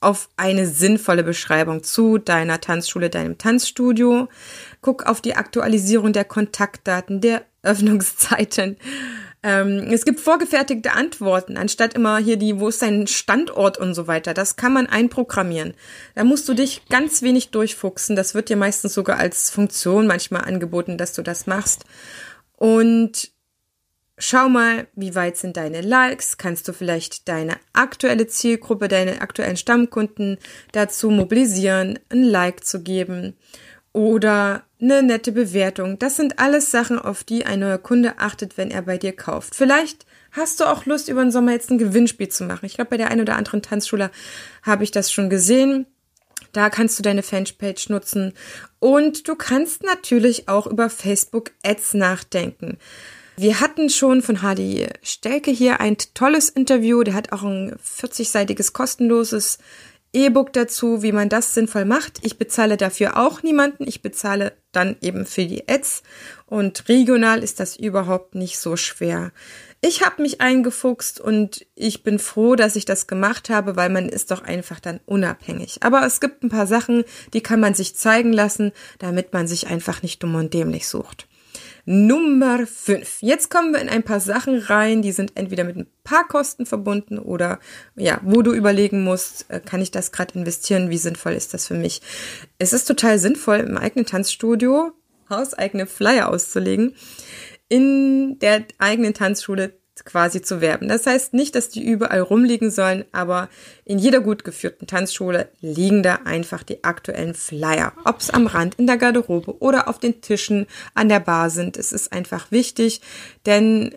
auf 0.01 0.29
eine 0.37 0.66
sinnvolle 0.66 1.23
Beschreibung 1.23 1.83
zu 1.83 2.19
deiner 2.19 2.61
Tanzschule, 2.61 3.11
deinem 3.11 3.38
Tanzstudio. 3.38 4.29
Guck 4.81 5.07
auf 5.07 5.21
die 5.21 5.37
Aktualisierung 5.37 6.12
der 6.12 6.25
Kontaktdaten, 6.25 7.21
der 7.21 7.45
Öffnungszeiten 7.62 8.79
ähm, 9.42 9.88
es 9.92 10.05
gibt 10.05 10.20
vorgefertigte 10.20 10.92
Antworten, 10.92 11.57
anstatt 11.57 11.94
immer 11.94 12.18
hier 12.18 12.37
die, 12.37 12.59
wo 12.59 12.68
ist 12.68 12.83
dein 12.83 13.07
Standort 13.07 13.79
und 13.79 13.94
so 13.94 14.07
weiter. 14.07 14.35
Das 14.35 14.57
kann 14.57 14.72
man 14.72 14.87
einprogrammieren. 14.87 15.75
Da 16.14 16.25
musst 16.25 16.49
du 16.49 16.55
dich 16.55 16.87
ganz 16.88 17.22
wenig 17.22 17.51
durchfuchsen. 17.51 18.16
Das 18.16 18.35
wird 18.35 18.49
dir 18.49 18.57
meistens 18.57 18.94
sogar 18.94 19.18
als 19.18 19.51
Funktion 19.51 20.07
manchmal 20.07 20.42
angeboten, 20.42 20.99
dass 20.99 21.12
du 21.12 21.22
das 21.22 21.46
machst. 21.46 21.85
Und 22.57 23.31
schau 24.18 24.49
mal, 24.49 24.88
wie 24.94 25.14
weit 25.14 25.37
sind 25.37 25.57
deine 25.57 25.83
Likes? 25.83 26.38
Kannst 26.38 26.66
du 26.68 26.72
vielleicht 26.72 27.29
deine 27.29 27.57
aktuelle 27.72 28.27
Zielgruppe, 28.27 28.88
deine 28.88 29.20
aktuellen 29.20 29.57
Stammkunden 29.57 30.38
dazu 30.72 31.11
mobilisieren, 31.11 31.99
ein 32.09 32.22
Like 32.22 32.64
zu 32.64 32.83
geben? 32.83 33.35
Oder 33.96 34.64
eine 34.78 35.02
nette 35.02 35.32
Bewertung. 35.32 35.98
Das 35.98 36.16
sind 36.16 36.38
alles 36.38 36.70
Sachen, 36.70 36.98
auf 36.98 37.24
die 37.24 37.46
ein 37.46 37.61
neuer 37.61 37.78
Kunde 37.78 38.18
achtet, 38.18 38.59
wenn 38.59 38.70
er 38.70 38.82
bei 38.82 38.98
dir 38.98 39.16
kauft. 39.16 39.54
Vielleicht 39.54 40.04
hast 40.32 40.61
du 40.61 40.64
auch 40.64 40.85
Lust, 40.85 41.09
über 41.09 41.22
den 41.22 41.32
Sommer 41.32 41.52
jetzt 41.52 41.70
ein 41.70 41.78
Gewinnspiel 41.78 42.28
zu 42.28 42.44
machen. 42.44 42.66
Ich 42.66 42.74
glaube, 42.74 42.90
bei 42.90 42.98
der 42.98 43.11
einen 43.11 43.22
oder 43.22 43.37
anderen 43.37 43.62
Tanzschule 43.62 44.11
habe 44.62 44.85
ich 44.85 44.90
das 44.90 45.11
schon 45.11 45.30
gesehen. 45.30 45.87
Da 46.52 46.68
kannst 46.68 46.98
du 46.98 47.02
deine 47.02 47.22
Fanpage 47.22 47.88
nutzen. 47.88 48.35
Und 48.80 49.28
du 49.28 49.35
kannst 49.35 49.82
natürlich 49.82 50.46
auch 50.46 50.66
über 50.66 50.90
Facebook 50.90 51.52
Ads 51.64 51.94
nachdenken. 51.94 52.76
Wir 53.38 53.61
hatten 53.61 53.88
schon 53.88 54.20
von 54.20 54.42
Hardy 54.42 54.88
Stelke 55.02 55.50
hier 55.50 55.80
ein 55.80 55.96
tolles 56.12 56.50
Interview. 56.50 57.02
Der 57.02 57.14
hat 57.14 57.32
auch 57.32 57.44
ein 57.44 57.74
40-seitiges 57.76 58.74
kostenloses 58.74 59.56
E-Book 60.16 60.55
dazu, 60.55 61.02
wie 61.02 61.12
man 61.12 61.29
das 61.29 61.52
sinnvoll 61.52 61.85
macht. 61.85 62.20
Ich 62.22 62.38
bezahle 62.38 62.79
dafür 62.79 63.18
auch 63.18 63.42
niemanden. 63.42 63.87
Ich 63.87 64.00
bezahle 64.00 64.55
dann 64.72 64.96
eben 65.02 65.26
für 65.26 65.44
die 65.44 65.68
Ads. 65.68 66.02
Und 66.46 66.88
regional 66.88 67.42
ist 67.42 67.61
das 67.61 67.76
überhaupt 67.76 68.35
nicht 68.35 68.59
so 68.59 68.76
schwer. 68.76 69.33
Ich 69.83 70.05
habe 70.05 70.22
mich 70.22 70.40
eingefuchst 70.40 71.20
und 71.20 71.66
ich 71.74 72.02
bin 72.02 72.18
froh, 72.18 72.57
dass 72.57 72.76
ich 72.76 72.87
das 72.87 73.07
gemacht 73.07 73.50
habe, 73.50 73.76
weil 73.76 73.90
man 73.90 74.09
ist 74.09 74.31
doch 74.31 74.42
einfach 74.42 74.81
dann 74.81 75.00
unabhängig. 75.05 75.83
Aber 75.83 76.07
es 76.07 76.18
gibt 76.20 76.42
ein 76.42 76.48
paar 76.48 76.66
Sachen, 76.66 77.05
die 77.35 77.42
kann 77.42 77.61
man 77.61 77.74
sich 77.74 77.94
zeigen 77.94 78.33
lassen, 78.33 78.72
damit 78.98 79.35
man 79.35 79.46
sich 79.46 79.66
einfach 79.66 80.02
nicht 80.02 80.22
dumm 80.22 80.35
und 80.35 80.55
dämlich 80.55 80.88
sucht. 80.88 81.29
Nummer 81.88 82.66
5. 82.66 83.18
Jetzt 83.20 83.49
kommen 83.49 83.72
wir 83.72 83.81
in 83.81 83.88
ein 83.88 84.03
paar 84.03 84.18
Sachen 84.18 84.59
rein, 84.59 85.03
die 85.03 85.12
sind 85.12 85.37
entweder 85.37 85.62
mit 85.62 85.77
ein 85.77 85.87
paar 86.03 86.27
Kosten 86.27 86.66
verbunden 86.66 87.18
oder 87.20 87.61
ja, 87.94 88.20
wo 88.25 88.42
du 88.42 88.53
überlegen 88.53 89.05
musst, 89.05 89.46
äh, 89.49 89.61
kann 89.61 89.81
ich 89.81 89.92
das 89.92 90.11
gerade 90.11 90.35
investieren, 90.35 90.90
wie 90.90 90.99
sinnvoll 90.99 91.35
ist 91.35 91.55
das 91.55 91.68
für 91.68 91.75
mich? 91.75 92.03
Es 92.59 92.72
ist 92.72 92.87
total 92.87 93.20
sinnvoll, 93.20 93.59
im 93.59 93.79
eigenen 93.79 94.05
Tanzstudio 94.05 94.92
hauseigene 95.31 95.87
Flyer 95.87 96.29
auszulegen, 96.29 96.96
in 97.68 98.38
der 98.40 98.64
eigenen 98.79 99.14
Tanzschule 99.14 99.79
quasi 100.04 100.42
zu 100.42 100.61
werben. 100.61 100.88
Das 100.88 101.06
heißt 101.06 101.35
nicht, 101.35 101.54
dass 101.54 101.68
die 101.68 101.85
überall 101.85 102.20
rumliegen 102.20 102.70
sollen, 102.70 103.04
aber 103.12 103.48
in 103.85 103.98
jeder 103.98 104.20
gut 104.20 104.44
geführten 104.44 104.87
Tanzschule 104.87 105.48
liegen 105.61 106.02
da 106.02 106.20
einfach 106.24 106.62
die 106.62 106.85
aktuellen 106.85 107.35
Flyer. 107.35 107.92
Ob 108.04 108.20
es 108.20 108.30
am 108.30 108.46
Rand, 108.46 108.76
in 108.76 108.87
der 108.87 108.98
Garderobe 108.98 109.59
oder 109.61 109.88
auf 109.88 109.98
den 109.98 110.20
Tischen 110.20 110.66
an 110.94 111.09
der 111.09 111.20
Bar 111.20 111.50
sind, 111.50 111.76
es 111.76 111.92
ist 111.92 112.12
einfach 112.12 112.50
wichtig, 112.50 113.00
denn 113.46 113.96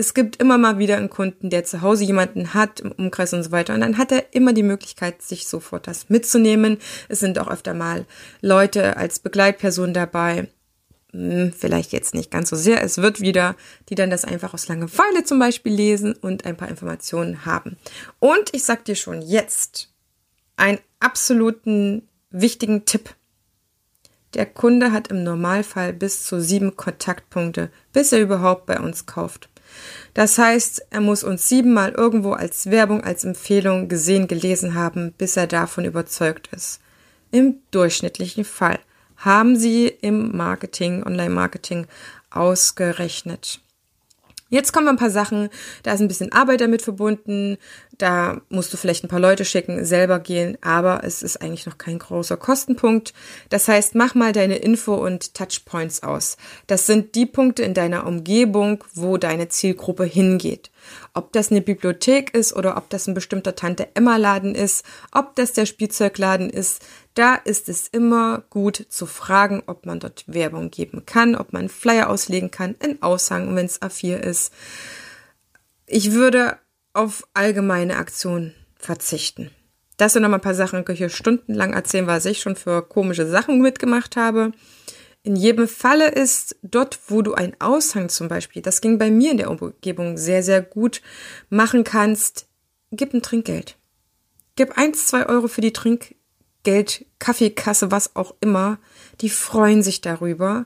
es 0.00 0.14
gibt 0.14 0.36
immer 0.36 0.56
mal 0.56 0.78
wieder 0.78 0.96
einen 0.96 1.10
Kunden, 1.10 1.50
der 1.50 1.64
zu 1.64 1.82
Hause 1.82 2.04
jemanden 2.04 2.54
hat, 2.54 2.80
im 2.80 2.92
Umkreis 2.92 3.34
und 3.34 3.42
so 3.42 3.52
weiter. 3.52 3.74
Und 3.74 3.80
dann 3.80 3.98
hat 3.98 4.12
er 4.12 4.32
immer 4.32 4.54
die 4.54 4.62
Möglichkeit, 4.62 5.20
sich 5.20 5.46
sofort 5.46 5.86
das 5.86 6.08
mitzunehmen. 6.08 6.78
Es 7.08 7.20
sind 7.20 7.38
auch 7.38 7.48
öfter 7.48 7.74
mal 7.74 8.06
Leute 8.40 8.96
als 8.96 9.18
Begleitperson 9.18 9.92
dabei. 9.92 10.48
Hm, 11.12 11.52
vielleicht 11.52 11.92
jetzt 11.92 12.14
nicht 12.14 12.30
ganz 12.30 12.50
so 12.50 12.56
sehr. 12.56 12.82
Es 12.82 12.98
wird 12.98 13.20
wieder, 13.20 13.56
die 13.88 13.94
dann 13.94 14.10
das 14.10 14.24
einfach 14.24 14.54
aus 14.54 14.68
Langeweile 14.68 15.24
zum 15.24 15.38
Beispiel 15.38 15.72
lesen 15.72 16.14
und 16.14 16.46
ein 16.46 16.56
paar 16.56 16.68
Informationen 16.68 17.44
haben. 17.44 17.76
Und 18.18 18.54
ich 18.54 18.64
sag 18.64 18.84
dir 18.84 18.94
schon 18.94 19.22
jetzt 19.22 19.88
einen 20.56 20.78
absoluten 21.00 22.08
wichtigen 22.30 22.84
Tipp. 22.84 23.14
Der 24.34 24.46
Kunde 24.46 24.92
hat 24.92 25.08
im 25.08 25.24
Normalfall 25.24 25.92
bis 25.92 26.24
zu 26.24 26.40
sieben 26.40 26.76
Kontaktpunkte, 26.76 27.70
bis 27.92 28.12
er 28.12 28.20
überhaupt 28.20 28.66
bei 28.66 28.78
uns 28.78 29.06
kauft. 29.06 29.48
Das 30.14 30.38
heißt, 30.38 30.86
er 30.90 31.00
muss 31.00 31.24
uns 31.24 31.48
siebenmal 31.48 31.92
irgendwo 31.92 32.32
als 32.32 32.70
Werbung, 32.70 33.02
als 33.02 33.24
Empfehlung 33.24 33.88
gesehen, 33.88 34.28
gelesen 34.28 34.74
haben, 34.74 35.12
bis 35.18 35.36
er 35.36 35.46
davon 35.46 35.84
überzeugt 35.84 36.48
ist. 36.52 36.80
Im 37.32 37.56
durchschnittlichen 37.70 38.44
Fall 38.44 38.78
haben 39.20 39.56
sie 39.56 39.86
im 39.86 40.36
Marketing, 40.36 41.04
Online-Marketing 41.04 41.86
ausgerechnet. 42.30 43.60
Jetzt 44.52 44.72
kommen 44.72 44.88
ein 44.88 44.96
paar 44.96 45.10
Sachen, 45.10 45.48
da 45.84 45.92
ist 45.92 46.00
ein 46.00 46.08
bisschen 46.08 46.32
Arbeit 46.32 46.60
damit 46.60 46.82
verbunden, 46.82 47.56
da 47.98 48.40
musst 48.48 48.72
du 48.72 48.76
vielleicht 48.76 49.04
ein 49.04 49.08
paar 49.08 49.20
Leute 49.20 49.44
schicken, 49.44 49.84
selber 49.84 50.18
gehen, 50.18 50.58
aber 50.60 51.04
es 51.04 51.22
ist 51.22 51.40
eigentlich 51.40 51.66
noch 51.66 51.78
kein 51.78 52.00
großer 52.00 52.36
Kostenpunkt. 52.36 53.14
Das 53.48 53.68
heißt, 53.68 53.94
mach 53.94 54.16
mal 54.16 54.32
deine 54.32 54.56
Info- 54.56 54.96
und 54.96 55.34
Touchpoints 55.34 56.02
aus. 56.02 56.36
Das 56.66 56.86
sind 56.86 57.14
die 57.14 57.26
Punkte 57.26 57.62
in 57.62 57.74
deiner 57.74 58.08
Umgebung, 58.08 58.82
wo 58.92 59.18
deine 59.18 59.48
Zielgruppe 59.48 60.04
hingeht. 60.04 60.72
Ob 61.12 61.32
das 61.32 61.50
eine 61.50 61.60
Bibliothek 61.60 62.34
ist 62.34 62.54
oder 62.54 62.76
ob 62.76 62.88
das 62.90 63.06
ein 63.06 63.14
bestimmter 63.14 63.56
Tante-Emma-Laden 63.56 64.54
ist, 64.54 64.84
ob 65.12 65.34
das 65.34 65.52
der 65.52 65.66
Spielzeugladen 65.66 66.50
ist, 66.50 66.82
da 67.14 67.34
ist 67.34 67.68
es 67.68 67.88
immer 67.88 68.44
gut 68.50 68.86
zu 68.88 69.06
fragen, 69.06 69.62
ob 69.66 69.86
man 69.86 70.00
dort 70.00 70.24
Werbung 70.26 70.70
geben 70.70 71.04
kann, 71.06 71.34
ob 71.34 71.52
man 71.52 71.68
Flyer 71.68 72.08
auslegen 72.08 72.50
kann, 72.50 72.76
einen 72.80 73.02
Aushang, 73.02 73.56
wenn 73.56 73.66
es 73.66 73.82
A4 73.82 74.18
ist. 74.18 74.52
Ich 75.86 76.12
würde 76.12 76.58
auf 76.92 77.26
allgemeine 77.34 77.96
Aktionen 77.96 78.54
verzichten. 78.76 79.50
Das 79.96 80.14
sind 80.14 80.22
noch 80.22 80.30
mal 80.30 80.38
ein 80.38 80.42
paar 80.42 80.54
Sachen, 80.54 80.84
ich 80.88 80.98
hier 80.98 81.10
stundenlang 81.10 81.74
erzählen, 81.74 82.06
was 82.06 82.24
ich 82.24 82.40
schon 82.40 82.56
für 82.56 82.82
komische 82.82 83.26
Sachen 83.26 83.60
mitgemacht 83.60 84.16
habe. 84.16 84.52
In 85.22 85.36
jedem 85.36 85.68
Falle 85.68 86.08
ist 86.08 86.56
dort, 86.62 86.98
wo 87.08 87.20
du 87.20 87.34
einen 87.34 87.54
Aushang 87.60 88.08
zum 88.08 88.28
Beispiel, 88.28 88.62
das 88.62 88.80
ging 88.80 88.96
bei 88.98 89.10
mir 89.10 89.32
in 89.32 89.36
der 89.36 89.50
Umgebung 89.50 90.16
sehr, 90.16 90.42
sehr 90.42 90.62
gut, 90.62 91.02
machen 91.50 91.84
kannst, 91.84 92.46
gib 92.90 93.12
ein 93.12 93.20
Trinkgeld. 93.20 93.76
Gib 94.56 94.78
eins, 94.78 95.06
zwei 95.06 95.26
Euro 95.26 95.48
für 95.48 95.60
die 95.60 95.74
Trinkgeld, 95.74 97.04
Kaffeekasse, 97.18 97.90
was 97.90 98.16
auch 98.16 98.34
immer. 98.40 98.78
Die 99.20 99.30
freuen 99.30 99.82
sich 99.82 100.00
darüber. 100.00 100.64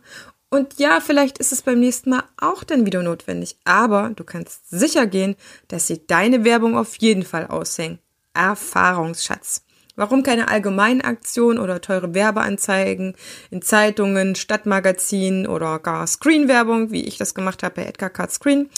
Und 0.50 0.78
ja, 0.78 1.00
vielleicht 1.00 1.38
ist 1.38 1.50
es 1.50 1.62
beim 1.62 1.80
nächsten 1.80 2.10
Mal 2.10 2.22
auch 2.36 2.62
dann 2.62 2.86
wieder 2.86 3.02
notwendig. 3.02 3.56
Aber 3.64 4.10
du 4.14 4.22
kannst 4.22 4.70
sicher 4.70 5.06
gehen, 5.06 5.34
dass 5.66 5.88
sie 5.88 6.06
deine 6.06 6.44
Werbung 6.44 6.76
auf 6.76 6.94
jeden 6.96 7.24
Fall 7.24 7.48
aushängen. 7.48 7.98
Erfahrungsschatz. 8.34 9.64
Warum 9.96 10.22
keine 10.22 10.48
Allgemeinaktion 10.48 11.58
oder 11.58 11.80
teure 11.80 12.14
Werbeanzeigen 12.14 13.14
in 13.50 13.62
Zeitungen, 13.62 14.34
Stadtmagazinen 14.34 15.46
oder 15.46 15.78
gar 15.78 16.06
Screenwerbung, 16.06 16.90
wie 16.90 17.04
ich 17.04 17.16
das 17.16 17.34
gemacht 17.34 17.62
habe 17.62 17.76
bei 17.76 17.84
Edgar 17.84 18.10
Card 18.10 18.32
Screen? 18.32 18.70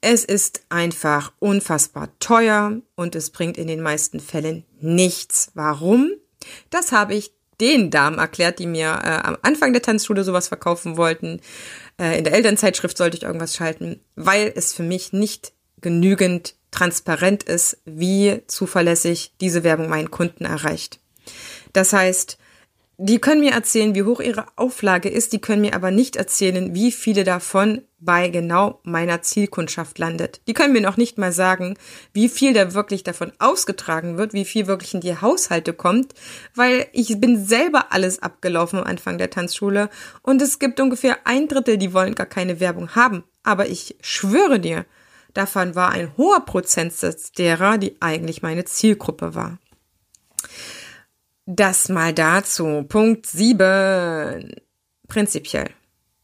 Es 0.00 0.24
ist 0.24 0.62
einfach 0.68 1.32
unfassbar 1.38 2.08
teuer 2.20 2.80
und 2.94 3.16
es 3.16 3.30
bringt 3.30 3.58
in 3.58 3.66
den 3.66 3.82
meisten 3.82 4.20
Fällen 4.20 4.64
nichts. 4.80 5.50
Warum? 5.54 6.10
Das 6.70 6.92
habe 6.92 7.14
ich 7.14 7.32
den 7.60 7.90
Damen 7.90 8.18
erklärt, 8.18 8.58
die 8.58 8.66
mir 8.66 9.00
äh, 9.02 9.26
am 9.26 9.38
Anfang 9.42 9.72
der 9.72 9.82
Tanzschule 9.82 10.24
sowas 10.24 10.48
verkaufen 10.48 10.96
wollten. 10.96 11.40
Äh, 11.98 12.18
in 12.18 12.24
der 12.24 12.34
Elternzeitschrift 12.34 12.96
sollte 12.96 13.16
ich 13.16 13.22
irgendwas 13.22 13.56
schalten, 13.56 14.00
weil 14.14 14.52
es 14.54 14.74
für 14.74 14.82
mich 14.82 15.12
nicht 15.12 15.52
genügend 15.80 16.54
transparent 16.76 17.42
ist, 17.42 17.78
wie 17.84 18.42
zuverlässig 18.46 19.32
diese 19.40 19.64
Werbung 19.64 19.88
meinen 19.88 20.10
Kunden 20.10 20.44
erreicht. 20.44 21.00
Das 21.72 21.92
heißt, 21.92 22.38
die 22.98 23.18
können 23.18 23.40
mir 23.40 23.52
erzählen, 23.52 23.94
wie 23.94 24.04
hoch 24.04 24.20
ihre 24.20 24.46
Auflage 24.56 25.10
ist, 25.10 25.32
die 25.32 25.40
können 25.40 25.60
mir 25.60 25.74
aber 25.74 25.90
nicht 25.90 26.16
erzählen, 26.16 26.74
wie 26.74 26.90
viele 26.90 27.24
davon 27.24 27.82
bei 27.98 28.28
genau 28.28 28.80
meiner 28.84 29.20
Zielkundschaft 29.20 29.98
landet. 29.98 30.40
Die 30.46 30.54
können 30.54 30.72
mir 30.72 30.80
noch 30.80 30.96
nicht 30.96 31.18
mal 31.18 31.32
sagen, 31.32 31.76
wie 32.14 32.28
viel 32.30 32.54
da 32.54 32.72
wirklich 32.72 33.04
davon 33.04 33.32
ausgetragen 33.38 34.16
wird, 34.16 34.32
wie 34.32 34.46
viel 34.46 34.66
wirklich 34.66 34.94
in 34.94 35.00
die 35.00 35.20
Haushalte 35.20 35.74
kommt, 35.74 36.14
weil 36.54 36.86
ich 36.92 37.20
bin 37.20 37.44
selber 37.44 37.92
alles 37.92 38.22
abgelaufen 38.22 38.78
am 38.78 38.86
Anfang 38.86 39.18
der 39.18 39.30
Tanzschule 39.30 39.90
und 40.22 40.40
es 40.40 40.58
gibt 40.58 40.80
ungefähr 40.80 41.18
ein 41.24 41.48
Drittel, 41.48 41.76
die 41.76 41.92
wollen 41.92 42.14
gar 42.14 42.26
keine 42.26 42.60
Werbung 42.60 42.94
haben. 42.94 43.24
Aber 43.42 43.68
ich 43.68 43.96
schwöre 44.00 44.58
dir, 44.58 44.86
davon 45.36 45.74
war 45.74 45.90
ein 45.90 46.16
hoher 46.16 46.44
Prozentsatz 46.44 47.32
derer, 47.32 47.78
die 47.78 47.96
eigentlich 48.00 48.42
meine 48.42 48.64
Zielgruppe 48.64 49.34
war. 49.34 49.58
Das 51.46 51.88
mal 51.88 52.12
dazu. 52.12 52.84
Punkt 52.88 53.26
7. 53.26 54.54
Prinzipiell 55.06 55.70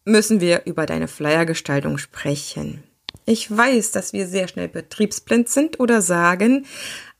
müssen 0.04 0.40
wir 0.40 0.62
über 0.64 0.86
deine 0.86 1.08
Flyergestaltung 1.08 1.98
sprechen. 1.98 2.82
Ich 3.24 3.56
weiß, 3.56 3.92
dass 3.92 4.12
wir 4.12 4.26
sehr 4.26 4.48
schnell 4.48 4.68
betriebsblind 4.68 5.48
sind 5.48 5.78
oder 5.78 6.02
sagen, 6.02 6.66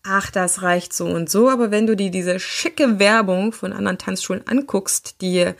ach, 0.02 0.30
das 0.30 0.62
reicht 0.62 0.92
so 0.92 1.06
und 1.06 1.30
so, 1.30 1.48
aber 1.48 1.70
wenn 1.70 1.86
du 1.86 1.94
dir 1.94 2.10
diese 2.10 2.40
schicke 2.40 2.98
Werbung 2.98 3.52
von 3.52 3.72
anderen 3.72 3.98
Tanzschulen 3.98 4.46
anguckst, 4.48 5.20
die 5.20 5.52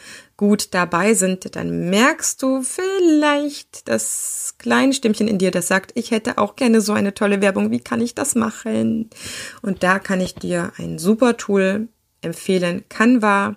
gut 0.43 0.75
dabei 0.75 1.15
sind, 1.15 1.55
dann 1.55 1.89
merkst 1.89 2.43
du 2.43 2.65
vielleicht 2.65 3.87
das 3.87 4.57
kleine 4.59 4.93
Stimmchen 4.93 5.29
in 5.29 5.39
dir, 5.39 5.53
das 5.53 5.69
sagt, 5.69 5.93
ich 5.95 6.11
hätte 6.11 6.37
auch 6.37 6.57
gerne 6.57 6.81
so 6.81 6.95
eine 6.95 7.15
tolle 7.15 7.41
Werbung, 7.41 7.71
wie 7.71 7.79
kann 7.79 8.01
ich 8.01 8.17
das 8.17 8.35
machen? 8.35 9.09
Und 9.63 9.85
da 9.85 10.01
kann 10.01 10.21
ich 10.21 10.35
dir 10.35 10.73
ein 10.79 10.99
super 10.99 11.37
Tool 11.37 11.87
empfehlen 12.23 12.83
Canva, 12.89 13.55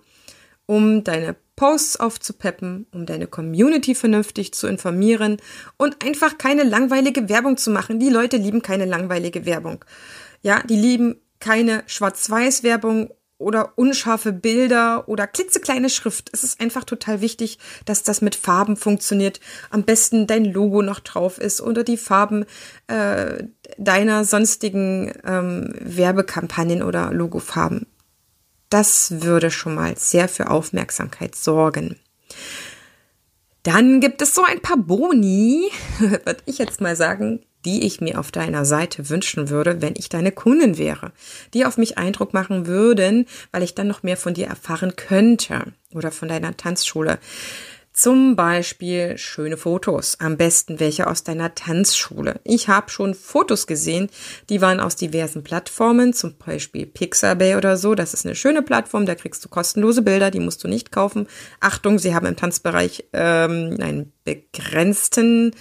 um 0.68 1.04
deine 1.04 1.36
Posts 1.56 1.98
aufzupeppen, 2.02 2.86
um 2.92 3.08
deine 3.08 3.26
Community 3.26 3.96
vernünftig 3.96 4.54
zu 4.54 4.68
informieren 4.68 5.38
und 5.78 6.06
einfach 6.06 6.38
keine 6.38 6.62
langweilige 6.62 7.30
Werbung 7.30 7.58
zu 7.58 7.72
machen. 7.72 8.00
Die 8.00 8.10
Leute 8.12 8.38
lieben 8.38 8.62
keine 8.62 8.86
langweilige 8.86 9.48
Werbung. 9.48 9.84
Ja, 10.44 10.62
die 10.62 10.78
lieben 10.78 11.16
keine 11.40 11.82
Schwarz-Weiß-Werbung 11.88 13.10
oder 13.38 13.74
unscharfe 13.78 14.32
Bilder 14.32 15.08
oder 15.10 15.28
klitzekleine 15.28 15.90
Schrift. 15.90 16.30
Es 16.32 16.44
ist 16.44 16.62
einfach 16.62 16.84
total 16.84 17.22
wichtig, 17.22 17.60
dass 17.86 18.04
das 18.04 18.22
mit 18.22 18.36
Farben 18.36 18.78
funktioniert. 18.78 19.40
Am 19.70 19.84
besten 19.84 20.28
dein 20.28 20.46
Logo 20.46 20.82
noch 20.82 21.00
drauf 21.00 21.38
ist 21.38 21.62
oder 21.62 21.84
die 21.84 21.98
Farben 21.98 22.46
äh, 22.88 23.44
deiner 23.78 24.24
sonstigen 24.24 25.12
ähm, 25.26 25.74
Werbekampagnen 25.80 26.82
oder 26.82 27.12
Logofarben. 27.12 27.88
Das 28.70 29.22
würde 29.22 29.52
schon 29.52 29.76
mal 29.76 29.98
sehr 29.98 30.28
für 30.28 30.50
Aufmerksamkeit 30.50 31.36
sorgen. 31.36 32.00
Dann 33.64 34.00
gibt 34.00 34.22
es 34.22 34.36
so 34.36 34.44
ein 34.44 34.62
paar 34.62 34.78
Boni, 34.78 35.70
würde 36.00 36.42
ich 36.46 36.58
jetzt 36.60 36.82
mal 36.82 36.96
sagen, 36.96 37.44
die 37.66 37.86
ich 37.86 38.00
mir 38.00 38.20
auf 38.20 38.32
deiner 38.32 38.64
Seite 38.64 39.10
wünschen 39.10 39.50
würde, 39.50 39.82
wenn 39.82 39.96
ich 39.98 40.10
deine 40.10 40.32
Kundin 40.32 40.78
wäre, 40.78 41.12
die 41.54 41.66
auf 41.66 41.78
mich 41.78 41.98
Eindruck 41.98 42.34
machen 42.34 42.68
würden, 42.68 43.26
weil 43.52 43.64
ich 43.64 43.76
dann 43.76 43.88
noch 43.88 44.04
mehr 44.04 44.18
von 44.18 44.34
dir 44.34 44.48
erfahren 44.48 44.96
könnte 44.96 45.74
oder 45.94 46.12
von 46.12 46.28
deiner 46.28 46.56
Tanzschule. 46.56 47.20
Zum 47.96 48.36
Beispiel 48.36 49.18
schöne 49.18 49.56
Fotos, 49.56 50.20
am 50.20 50.36
besten 50.36 50.82
welche 50.82 51.08
aus 51.08 51.24
deiner 51.24 51.56
Tanzschule. 51.56 52.42
Ich 52.44 52.68
habe 52.68 52.90
schon 52.90 53.14
Fotos 53.14 53.68
gesehen, 53.68 54.10
die 54.50 54.60
waren 54.60 54.82
aus 54.82 54.98
diversen 54.98 55.46
Plattformen, 55.46 56.12
zum 56.12 56.36
Beispiel 56.38 56.88
Pixabay 56.88 57.56
oder 57.56 57.78
so. 57.78 57.96
Das 57.96 58.14
ist 58.14 58.26
eine 58.26 58.36
schöne 58.36 58.64
Plattform, 58.64 59.06
da 59.06 59.16
kriegst 59.16 59.46
du 59.46 59.50
kostenlose 59.50 60.02
Bilder, 60.02 60.30
die 60.30 60.42
musst 60.42 60.62
du 60.66 60.68
nicht 60.68 60.92
kaufen. 60.92 61.28
Achtung, 61.62 61.98
sie 61.98 62.14
haben 62.14 62.26
im 62.26 62.36
Tanzbereich 62.36 63.06
ähm, 63.14 63.78
einen 63.80 64.12
begrenzten 64.26 65.56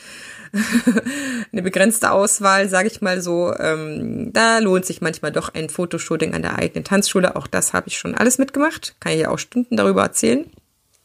eine 1.52 1.62
begrenzte 1.62 2.10
Auswahl, 2.10 2.68
sage 2.68 2.88
ich 2.88 3.00
mal 3.00 3.20
so. 3.20 3.54
Ähm, 3.58 4.32
da 4.32 4.58
lohnt 4.58 4.86
sich 4.86 5.00
manchmal 5.00 5.32
doch 5.32 5.52
ein 5.54 5.68
Fotoshooting 5.68 6.34
an 6.34 6.42
der 6.42 6.58
eigenen 6.58 6.84
Tanzschule. 6.84 7.36
Auch 7.36 7.46
das 7.46 7.72
habe 7.72 7.88
ich 7.88 7.98
schon 7.98 8.14
alles 8.14 8.38
mitgemacht. 8.38 8.96
Kann 9.00 9.12
ich 9.12 9.20
ja 9.20 9.30
auch 9.30 9.38
Stunden 9.38 9.76
darüber 9.76 10.02
erzählen 10.02 10.46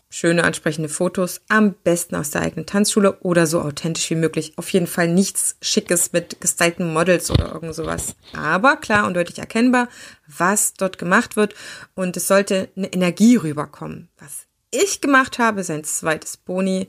schöne, 0.09 0.43
ansprechende 0.43 0.89
Fotos, 0.89 1.41
am 1.47 1.73
besten 1.73 2.15
aus 2.15 2.31
der 2.31 2.41
eigenen 2.41 2.65
Tanzschule 2.65 3.19
oder 3.21 3.45
so 3.45 3.61
authentisch 3.61 4.09
wie 4.09 4.15
möglich. 4.15 4.53
Auf 4.57 4.69
jeden 4.71 4.87
Fall 4.87 5.07
nichts 5.07 5.55
Schickes 5.61 6.11
mit 6.11 6.41
gestylten 6.41 6.91
Models 6.91 7.29
oder 7.29 7.53
irgend 7.53 7.75
sowas. 7.75 8.15
Aber 8.33 8.77
klar 8.77 9.05
und 9.05 9.13
deutlich 9.13 9.39
erkennbar, 9.39 9.87
was 10.27 10.73
dort 10.73 10.97
gemacht 10.97 11.35
wird 11.35 11.53
und 11.95 12.17
es 12.17 12.27
sollte 12.27 12.69
eine 12.75 12.91
Energie 12.91 13.35
rüberkommen. 13.35 14.09
Was 14.17 14.47
ich 14.71 15.01
gemacht 15.01 15.39
habe, 15.39 15.61
ist 15.61 15.69
ein 15.69 15.83
zweites 15.83 16.37
Boni. 16.37 16.87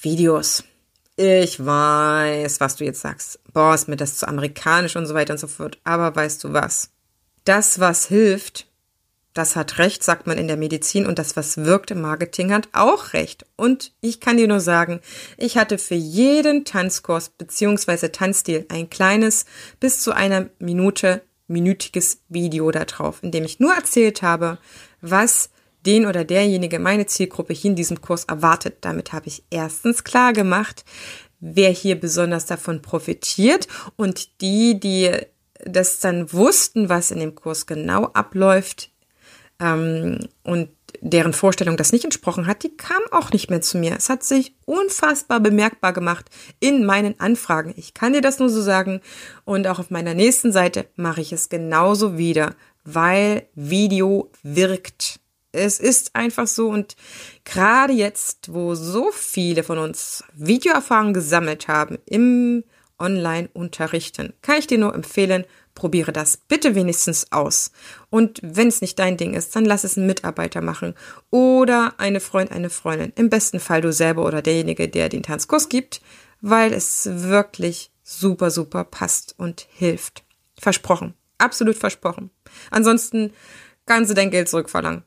Videos. 0.00 0.62
Ich 1.16 1.64
weiß, 1.64 2.60
was 2.60 2.76
du 2.76 2.84
jetzt 2.84 3.00
sagst. 3.00 3.40
Boah, 3.52 3.74
ist 3.74 3.88
mir 3.88 3.96
das 3.96 4.18
zu 4.18 4.28
amerikanisch 4.28 4.96
und 4.96 5.06
so 5.06 5.14
weiter 5.14 5.32
und 5.32 5.38
so 5.38 5.46
fort. 5.46 5.78
Aber 5.82 6.14
weißt 6.14 6.44
du 6.44 6.52
was? 6.52 6.90
Das, 7.44 7.80
was 7.80 8.06
hilft, 8.06 8.66
das 9.32 9.56
hat 9.56 9.78
recht, 9.78 10.02
sagt 10.02 10.26
man 10.26 10.36
in 10.36 10.46
der 10.46 10.58
Medizin 10.58 11.06
und 11.06 11.18
das, 11.18 11.36
was 11.36 11.58
wirkt 11.58 11.90
im 11.90 12.02
Marketing, 12.02 12.52
hat 12.52 12.68
auch 12.72 13.14
recht. 13.14 13.46
Und 13.56 13.92
ich 14.02 14.20
kann 14.20 14.36
dir 14.36 14.48
nur 14.48 14.60
sagen, 14.60 15.00
ich 15.38 15.56
hatte 15.56 15.78
für 15.78 15.94
jeden 15.94 16.64
Tanzkurs 16.64 17.30
beziehungsweise 17.30 18.12
Tanzstil 18.12 18.66
ein 18.68 18.90
kleines 18.90 19.46
bis 19.80 20.00
zu 20.00 20.12
einer 20.12 20.50
Minute 20.58 21.22
minütiges 21.48 22.22
Video 22.28 22.70
da 22.70 22.84
drauf, 22.84 23.22
in 23.22 23.30
dem 23.30 23.44
ich 23.44 23.60
nur 23.60 23.74
erzählt 23.74 24.22
habe, 24.22 24.58
was 25.00 25.50
den 25.86 26.06
oder 26.06 26.24
derjenige 26.24 26.78
meine 26.78 27.06
Zielgruppe 27.06 27.52
hier 27.52 27.70
in 27.70 27.76
diesem 27.76 28.00
Kurs 28.00 28.24
erwartet. 28.24 28.78
Damit 28.82 29.12
habe 29.12 29.28
ich 29.28 29.44
erstens 29.50 30.04
klar 30.04 30.32
gemacht, 30.32 30.84
wer 31.40 31.70
hier 31.70 31.98
besonders 31.98 32.46
davon 32.46 32.82
profitiert 32.82 33.68
und 33.96 34.40
die, 34.40 34.80
die 34.80 35.12
das 35.64 36.00
dann 36.00 36.32
wussten, 36.32 36.88
was 36.88 37.10
in 37.10 37.20
dem 37.20 37.34
Kurs 37.34 37.66
genau 37.66 38.06
abläuft, 38.06 38.90
ähm, 39.60 40.28
und 40.42 40.68
deren 41.00 41.32
Vorstellung 41.32 41.76
das 41.76 41.92
nicht 41.92 42.04
entsprochen 42.04 42.46
hat, 42.46 42.62
die 42.62 42.76
kam 42.76 43.02
auch 43.10 43.30
nicht 43.32 43.50
mehr 43.50 43.60
zu 43.60 43.78
mir. 43.78 43.94
Es 43.96 44.08
hat 44.08 44.22
sich 44.24 44.54
unfassbar 44.64 45.40
bemerkbar 45.40 45.92
gemacht 45.92 46.26
in 46.60 46.84
meinen 46.84 47.18
Anfragen. 47.20 47.74
Ich 47.76 47.94
kann 47.94 48.12
dir 48.12 48.22
das 48.22 48.38
nur 48.38 48.48
so 48.48 48.62
sagen. 48.62 49.00
Und 49.44 49.66
auch 49.66 49.78
auf 49.78 49.90
meiner 49.90 50.14
nächsten 50.14 50.52
Seite 50.52 50.86
mache 50.96 51.20
ich 51.20 51.32
es 51.32 51.48
genauso 51.48 52.16
wieder, 52.16 52.54
weil 52.84 53.46
Video 53.54 54.30
wirkt. 54.42 55.20
Es 55.56 55.80
ist 55.80 56.14
einfach 56.14 56.46
so 56.46 56.68
und 56.68 56.96
gerade 57.44 57.92
jetzt, 57.92 58.52
wo 58.52 58.74
so 58.74 59.10
viele 59.12 59.62
von 59.62 59.78
uns 59.78 60.24
Videoerfahrung 60.34 61.14
gesammelt 61.14 61.68
haben 61.68 61.98
im 62.06 62.64
Online-Unterrichten, 62.98 64.32
kann 64.42 64.58
ich 64.58 64.66
dir 64.66 64.78
nur 64.78 64.94
empfehlen, 64.94 65.44
probiere 65.74 66.12
das 66.12 66.38
bitte 66.38 66.74
wenigstens 66.74 67.30
aus. 67.30 67.70
Und 68.10 68.40
wenn 68.42 68.68
es 68.68 68.80
nicht 68.80 68.98
dein 68.98 69.16
Ding 69.16 69.34
ist, 69.34 69.54
dann 69.54 69.64
lass 69.64 69.84
es 69.84 69.96
einen 69.96 70.06
Mitarbeiter 70.06 70.62
machen 70.62 70.94
oder 71.30 71.94
eine 71.98 72.20
Freund, 72.20 72.50
eine 72.50 72.70
Freundin. 72.70 73.12
Im 73.14 73.30
besten 73.30 73.60
Fall 73.60 73.82
du 73.82 73.92
selber 73.92 74.24
oder 74.24 74.42
derjenige, 74.42 74.88
der 74.88 75.08
den 75.08 75.22
Tanzkurs 75.22 75.68
gibt, 75.68 76.00
weil 76.40 76.72
es 76.72 77.08
wirklich 77.10 77.90
super, 78.02 78.50
super 78.50 78.84
passt 78.84 79.34
und 79.38 79.66
hilft. 79.70 80.24
Versprochen. 80.58 81.14
Absolut 81.38 81.76
versprochen. 81.76 82.30
Ansonsten 82.70 83.32
kannst 83.84 84.10
du 84.10 84.14
dein 84.14 84.30
Geld 84.30 84.48
zurückverlangen. 84.48 85.04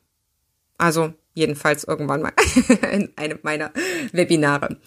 Also 0.80 1.12
jedenfalls 1.34 1.84
irgendwann 1.84 2.22
mal 2.22 2.32
in 2.92 3.12
einem 3.16 3.38
meiner 3.42 3.70
Webinare. 4.12 4.78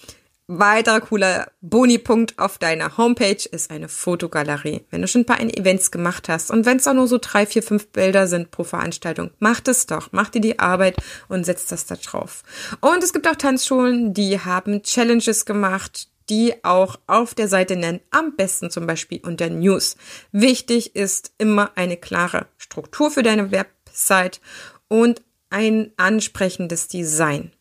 Weiterer 0.48 1.00
cooler 1.00 1.52
Boni-Punkt 1.62 2.38
auf 2.38 2.58
deiner 2.58 2.98
Homepage 2.98 3.48
ist 3.50 3.72
eine 3.72 3.88
Fotogalerie. 3.88 4.82
Wenn 4.90 5.02
du 5.02 5.08
schon 5.08 5.22
ein 5.22 5.26
paar 5.26 5.40
Events 5.40 5.90
gemacht 5.90 6.28
hast 6.28 6.52
und 6.52 6.66
wenn 6.66 6.78
es 6.78 6.88
auch 6.88 6.94
nur 6.94 7.08
so 7.08 7.18
drei, 7.18 7.46
vier, 7.46 7.64
fünf 7.64 7.88
Bilder 7.88 8.28
sind 8.28 8.52
pro 8.52 8.66
Veranstaltung, 8.66 9.30
mach 9.40 9.62
das 9.62 9.86
doch. 9.86 10.10
Mach 10.12 10.30
dir 10.30 10.42
die 10.42 10.60
Arbeit 10.60 10.98
und 11.30 11.46
setz 11.46 11.68
das 11.68 11.86
da 11.86 11.96
drauf. 11.96 12.44
Und 12.82 13.04
es 13.04 13.14
gibt 13.14 13.28
auch 13.28 13.36
Tanzschulen, 13.36 14.14
die 14.14 14.38
haben 14.38 14.84
Challenges 14.84 15.46
gemacht, 15.46 16.10
die 16.30 16.54
auch 16.64 17.00
auf 17.08 17.34
der 17.36 17.48
Seite 17.48 17.78
nennen, 17.78 18.02
am 18.12 18.36
besten 18.36 18.70
zum 18.70 18.86
Beispiel 18.86 19.22
unter 19.24 19.50
News. 19.50 19.96
Wichtig 20.32 20.96
ist 20.96 21.32
immer 21.38 21.72
eine 21.76 21.98
klare 21.98 22.48
Struktur 22.58 23.12
für 23.12 23.24
deine 23.24 23.52
Website 23.52 24.42
und 24.90 25.22
ein 25.54 25.92
ansprechendes 25.98 26.88
Design. 26.88 27.52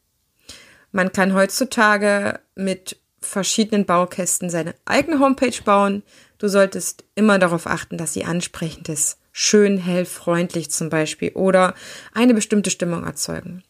Man 0.92 1.12
kann 1.12 1.35
heutzutage 1.35 2.40
mit 2.55 2.98
verschiedenen 3.20 3.85
Baukästen 3.85 4.48
seine 4.48 4.74
eigene 4.87 5.20
Homepage 5.20 5.62
bauen. 5.62 6.02
Du 6.38 6.48
solltest 6.48 7.05
immer 7.14 7.38
darauf 7.38 7.66
achten, 7.66 7.98
dass 7.98 8.14
sie 8.14 8.24
ansprechend 8.24 8.88
ist. 8.88 9.18
Schön, 9.31 9.76
hell, 9.76 10.07
freundlich 10.07 10.70
zum 10.70 10.88
Beispiel 10.88 11.33
oder 11.33 11.74
eine 12.14 12.35
bestimmte 12.35 12.70
Stimmung 12.70 13.05
erzeugen. 13.05 13.62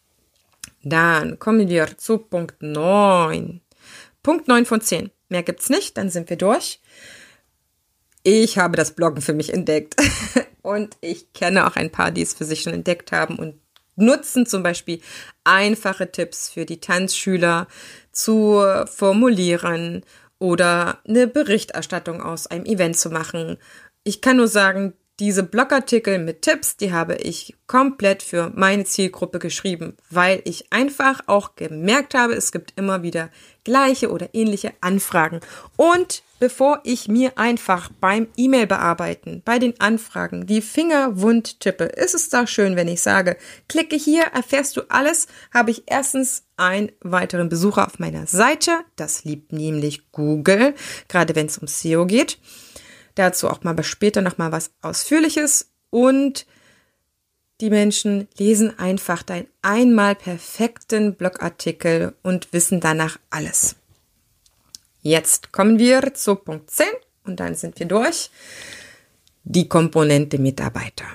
Dann 0.83 1.37
kommen 1.37 1.67
wir 1.67 1.97
zu 1.97 2.17
Punkt 2.17 2.61
9. 2.61 3.61
Punkt 4.23 4.47
9 4.47 4.65
von 4.65 4.79
10. 4.79 5.11
Mehr 5.27 5.43
gibt's 5.43 5.69
nicht, 5.69 5.97
dann 5.97 6.09
sind 6.09 6.29
wir 6.29 6.37
durch. 6.37 6.81
Ich 8.23 8.57
habe 8.57 8.77
das 8.77 8.95
Bloggen 8.95 9.21
für 9.21 9.33
mich 9.33 9.53
entdeckt. 9.53 9.95
und 10.61 10.95
ich 11.01 11.33
kenne 11.33 11.67
auch 11.67 11.75
ein 11.75 11.91
paar, 11.91 12.11
die 12.11 12.21
es 12.21 12.33
für 12.33 12.45
sich 12.45 12.61
schon 12.61 12.73
entdeckt 12.73 13.11
haben 13.11 13.37
und 13.37 13.55
nutzen 13.95 14.45
zum 14.45 14.63
Beispiel 14.63 15.01
einfache 15.43 16.11
Tipps 16.11 16.49
für 16.49 16.65
die 16.65 16.79
Tanzschüler 16.79 17.67
zu 18.11 18.63
formulieren 18.85 20.03
oder 20.39 20.99
eine 21.07 21.27
Berichterstattung 21.27 22.21
aus 22.21 22.47
einem 22.47 22.65
Event 22.65 22.97
zu 22.97 23.09
machen. 23.09 23.57
Ich 24.03 24.21
kann 24.21 24.37
nur 24.37 24.47
sagen, 24.47 24.93
diese 25.19 25.43
Blogartikel 25.43 26.17
mit 26.17 26.41
Tipps, 26.41 26.75
die 26.75 26.91
habe 26.91 27.15
ich 27.15 27.55
komplett 27.67 28.23
für 28.23 28.51
meine 28.55 28.83
Zielgruppe 28.83 29.39
geschrieben, 29.39 29.95
weil 30.09 30.41
ich 30.43 30.73
einfach 30.73 31.21
auch 31.27 31.55
gemerkt 31.55 32.15
habe, 32.15 32.33
es 32.33 32.51
gibt 32.51 32.73
immer 32.75 33.03
wieder 33.03 33.29
gleiche 33.63 34.11
oder 34.11 34.29
ähnliche 34.33 34.73
Anfragen. 34.81 35.39
Und 35.77 36.23
bevor 36.39 36.81
ich 36.83 37.07
mir 37.07 37.37
einfach 37.37 37.89
beim 38.01 38.27
E-Mail 38.35 38.67
bearbeiten, 38.67 39.41
bei 39.45 39.59
den 39.59 39.79
Anfragen 39.79 40.45
die 40.45 40.61
Finger 40.61 41.21
wund 41.21 41.59
tippe, 41.61 41.85
ist 41.85 42.15
es 42.15 42.29
doch 42.29 42.47
schön, 42.47 42.75
wenn 42.75 42.87
ich 42.87 43.01
sage, 43.01 43.37
klicke 43.69 43.95
hier, 43.95 44.23
erfährst 44.33 44.75
du 44.77 44.81
alles, 44.89 45.27
habe 45.53 45.71
ich 45.71 45.83
erstens 45.85 46.43
einen 46.57 46.91
weiteren 47.01 47.49
Besucher 47.49 47.87
auf 47.87 47.99
meiner 47.99 48.27
Seite. 48.27 48.79
Das 48.95 49.23
liebt 49.23 49.53
nämlich 49.53 50.11
Google, 50.11 50.75
gerade 51.07 51.35
wenn 51.35 51.45
es 51.45 51.57
um 51.57 51.67
SEO 51.67 52.05
geht. 52.05 52.39
Dazu 53.15 53.47
auch 53.49 53.63
mal 53.63 53.81
später 53.83 54.21
noch 54.21 54.37
mal 54.37 54.51
was 54.51 54.71
Ausführliches 54.81 55.71
und 55.89 56.45
die 57.63 57.69
Menschen 57.69 58.27
lesen 58.37 58.77
einfach 58.77 59.23
deinen 59.23 59.47
einmal 59.61 60.15
perfekten 60.15 61.15
Blogartikel 61.15 62.13
und 62.21 62.51
wissen 62.51 62.81
danach 62.81 63.17
alles. 63.29 63.77
Jetzt 65.01 65.53
kommen 65.53 65.79
wir 65.79 66.13
zu 66.13 66.35
Punkt 66.35 66.69
10 66.69 66.87
und 67.23 67.39
dann 67.39 67.55
sind 67.55 67.79
wir 67.79 67.85
durch. 67.85 68.29
Die 69.45 69.69
Komponente 69.69 70.39
Mitarbeiter. 70.39 71.05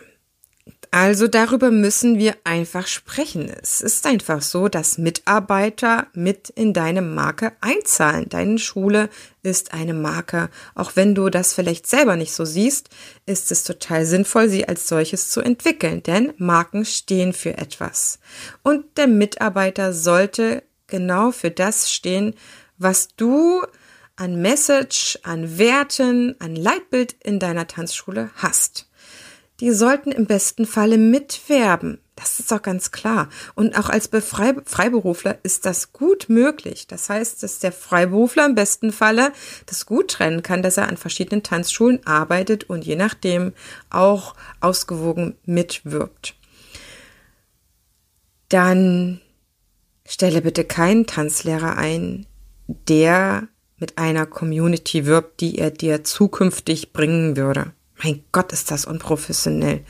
Also 0.90 1.28
darüber 1.28 1.70
müssen 1.70 2.18
wir 2.18 2.34
einfach 2.44 2.86
sprechen. 2.86 3.50
Es 3.62 3.82
ist 3.82 4.06
einfach 4.06 4.40
so, 4.40 4.68
dass 4.68 4.96
Mitarbeiter 4.96 6.06
mit 6.14 6.48
in 6.48 6.72
deine 6.72 7.02
Marke 7.02 7.52
einzahlen. 7.60 8.28
Deine 8.30 8.58
Schule 8.58 9.10
ist 9.42 9.74
eine 9.74 9.92
Marke. 9.92 10.48
Auch 10.74 10.92
wenn 10.94 11.14
du 11.14 11.28
das 11.28 11.52
vielleicht 11.52 11.86
selber 11.86 12.16
nicht 12.16 12.32
so 12.32 12.46
siehst, 12.46 12.88
ist 13.26 13.52
es 13.52 13.64
total 13.64 14.06
sinnvoll, 14.06 14.48
sie 14.48 14.66
als 14.66 14.88
solches 14.88 15.28
zu 15.28 15.42
entwickeln, 15.42 16.02
denn 16.02 16.32
Marken 16.38 16.86
stehen 16.86 17.34
für 17.34 17.58
etwas. 17.58 18.18
Und 18.62 18.96
der 18.96 19.08
Mitarbeiter 19.08 19.92
sollte 19.92 20.62
genau 20.86 21.32
für 21.32 21.50
das 21.50 21.92
stehen, 21.92 22.34
was 22.78 23.08
du 23.16 23.62
an 24.16 24.40
Message, 24.40 25.18
an 25.22 25.58
Werten, 25.58 26.34
an 26.40 26.56
Leitbild 26.56 27.14
in 27.22 27.38
deiner 27.38 27.66
Tanzschule 27.66 28.30
hast 28.36 28.88
die 29.60 29.72
sollten 29.72 30.12
im 30.12 30.26
besten 30.26 30.66
Falle 30.66 30.98
mitwerben. 30.98 31.98
Das 32.14 32.40
ist 32.40 32.50
doch 32.50 32.62
ganz 32.62 32.90
klar. 32.90 33.28
Und 33.54 33.78
auch 33.78 33.88
als 33.88 34.08
Befrei 34.08 34.54
Freiberufler 34.64 35.38
ist 35.44 35.66
das 35.66 35.92
gut 35.92 36.28
möglich. 36.28 36.86
Das 36.88 37.08
heißt, 37.08 37.42
dass 37.42 37.60
der 37.60 37.70
Freiberufler 37.70 38.46
im 38.46 38.54
besten 38.54 38.92
Falle 38.92 39.32
das 39.66 39.86
gut 39.86 40.10
trennen 40.12 40.42
kann, 40.42 40.62
dass 40.62 40.76
er 40.76 40.88
an 40.88 40.96
verschiedenen 40.96 41.44
Tanzschulen 41.44 42.04
arbeitet 42.06 42.64
und 42.64 42.84
je 42.84 42.96
nachdem 42.96 43.52
auch 43.88 44.34
ausgewogen 44.60 45.36
mitwirbt. 45.44 46.34
Dann 48.48 49.20
stelle 50.06 50.42
bitte 50.42 50.64
keinen 50.64 51.06
Tanzlehrer 51.06 51.76
ein, 51.76 52.26
der 52.66 53.46
mit 53.76 53.98
einer 53.98 54.26
Community 54.26 55.06
wirbt, 55.06 55.40
die 55.40 55.58
er 55.58 55.70
dir 55.70 56.02
zukünftig 56.02 56.92
bringen 56.92 57.36
würde. 57.36 57.72
Mein 58.02 58.24
Gott, 58.32 58.52
ist 58.52 58.70
das 58.70 58.84
unprofessionell. 58.84 59.84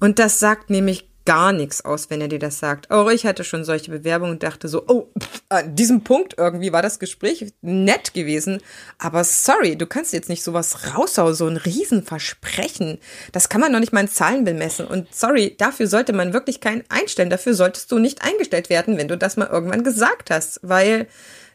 Und 0.00 0.18
das 0.18 0.38
sagt 0.38 0.70
nämlich 0.70 1.10
gar 1.26 1.52
nichts 1.52 1.84
aus, 1.84 2.10
wenn 2.10 2.20
er 2.20 2.28
dir 2.28 2.38
das 2.38 2.58
sagt. 2.58 2.90
Auch 2.90 3.08
ich 3.10 3.26
hatte 3.26 3.44
schon 3.44 3.64
solche 3.64 3.90
Bewerbungen 3.90 4.32
und 4.32 4.42
dachte 4.42 4.68
so, 4.68 4.84
oh, 4.88 5.12
an 5.48 5.76
diesem 5.76 6.02
Punkt 6.02 6.34
irgendwie 6.38 6.72
war 6.72 6.82
das 6.82 6.98
Gespräch 6.98 7.52
nett 7.60 8.14
gewesen. 8.14 8.60
Aber 8.98 9.22
sorry, 9.22 9.76
du 9.76 9.86
kannst 9.86 10.12
jetzt 10.12 10.28
nicht 10.28 10.42
sowas 10.42 10.96
raushauen, 10.96 11.34
so 11.34 11.46
ein 11.46 11.58
Riesenversprechen. 11.58 12.98
Das 13.32 13.48
kann 13.48 13.60
man 13.60 13.70
noch 13.70 13.80
nicht 13.80 13.92
mal 13.92 14.00
in 14.00 14.08
Zahlen 14.08 14.44
bemessen. 14.44 14.86
Und 14.86 15.14
sorry, 15.14 15.54
dafür 15.56 15.86
sollte 15.86 16.12
man 16.12 16.32
wirklich 16.32 16.60
keinen 16.60 16.84
einstellen. 16.88 17.30
Dafür 17.30 17.54
solltest 17.54 17.92
du 17.92 17.98
nicht 17.98 18.22
eingestellt 18.22 18.70
werden, 18.70 18.96
wenn 18.96 19.08
du 19.08 19.18
das 19.18 19.36
mal 19.36 19.48
irgendwann 19.48 19.84
gesagt 19.84 20.30
hast. 20.30 20.60
Weil 20.62 21.06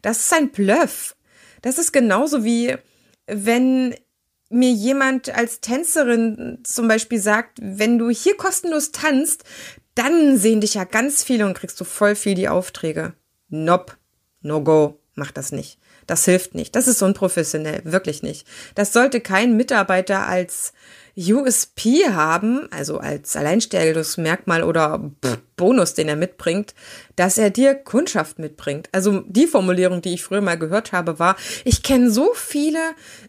das 0.01 0.19
ist 0.19 0.33
ein 0.33 0.51
Bluff. 0.51 1.15
Das 1.63 1.79
ist 1.79 1.91
genauso 1.91 2.43
wie, 2.43 2.75
wenn 3.25 3.95
mir 4.49 4.71
jemand 4.71 5.33
als 5.35 5.61
Tänzerin 5.61 6.59
zum 6.63 6.87
Beispiel 6.87 7.19
sagt, 7.19 7.59
wenn 7.61 7.97
du 7.97 8.09
hier 8.09 8.37
kostenlos 8.37 8.91
tanzt, 8.91 9.43
dann 9.95 10.37
sehen 10.37 10.61
dich 10.61 10.75
ja 10.75 10.83
ganz 10.83 11.23
viele 11.23 11.45
und 11.45 11.57
kriegst 11.57 11.79
du 11.79 11.85
voll 11.85 12.15
viel 12.15 12.35
die 12.35 12.49
Aufträge. 12.49 13.13
Nope, 13.49 13.93
no 14.41 14.61
go, 14.61 14.99
mach 15.15 15.31
das 15.31 15.51
nicht. 15.51 15.79
Das 16.07 16.25
hilft 16.25 16.55
nicht. 16.55 16.75
Das 16.75 16.87
ist 16.87 17.01
unprofessionell, 17.01 17.81
wirklich 17.83 18.21
nicht. 18.21 18.47
Das 18.75 18.93
sollte 18.93 19.21
kein 19.21 19.57
Mitarbeiter 19.57 20.27
als 20.27 20.73
USP 21.17 22.09
haben, 22.09 22.67
also 22.71 22.97
als 22.97 23.37
Alleinstellungsmerkmal 23.37 24.63
oder 24.63 25.11
Bonus, 25.55 25.93
den 25.93 26.09
er 26.09 26.17
mitbringt, 26.17 26.75
dass 27.15 27.37
er 27.37 27.49
dir 27.49 27.73
Kundschaft 27.73 28.37
mitbringt. 28.37 28.89
Also 28.91 29.21
die 29.21 29.47
Formulierung, 29.47 30.01
die 30.01 30.13
ich 30.13 30.23
früher 30.23 30.41
mal 30.41 30.59
gehört 30.59 30.91
habe, 30.91 31.17
war, 31.17 31.37
ich 31.63 31.83
kenne 31.83 32.11
so 32.11 32.33
viele 32.33 32.79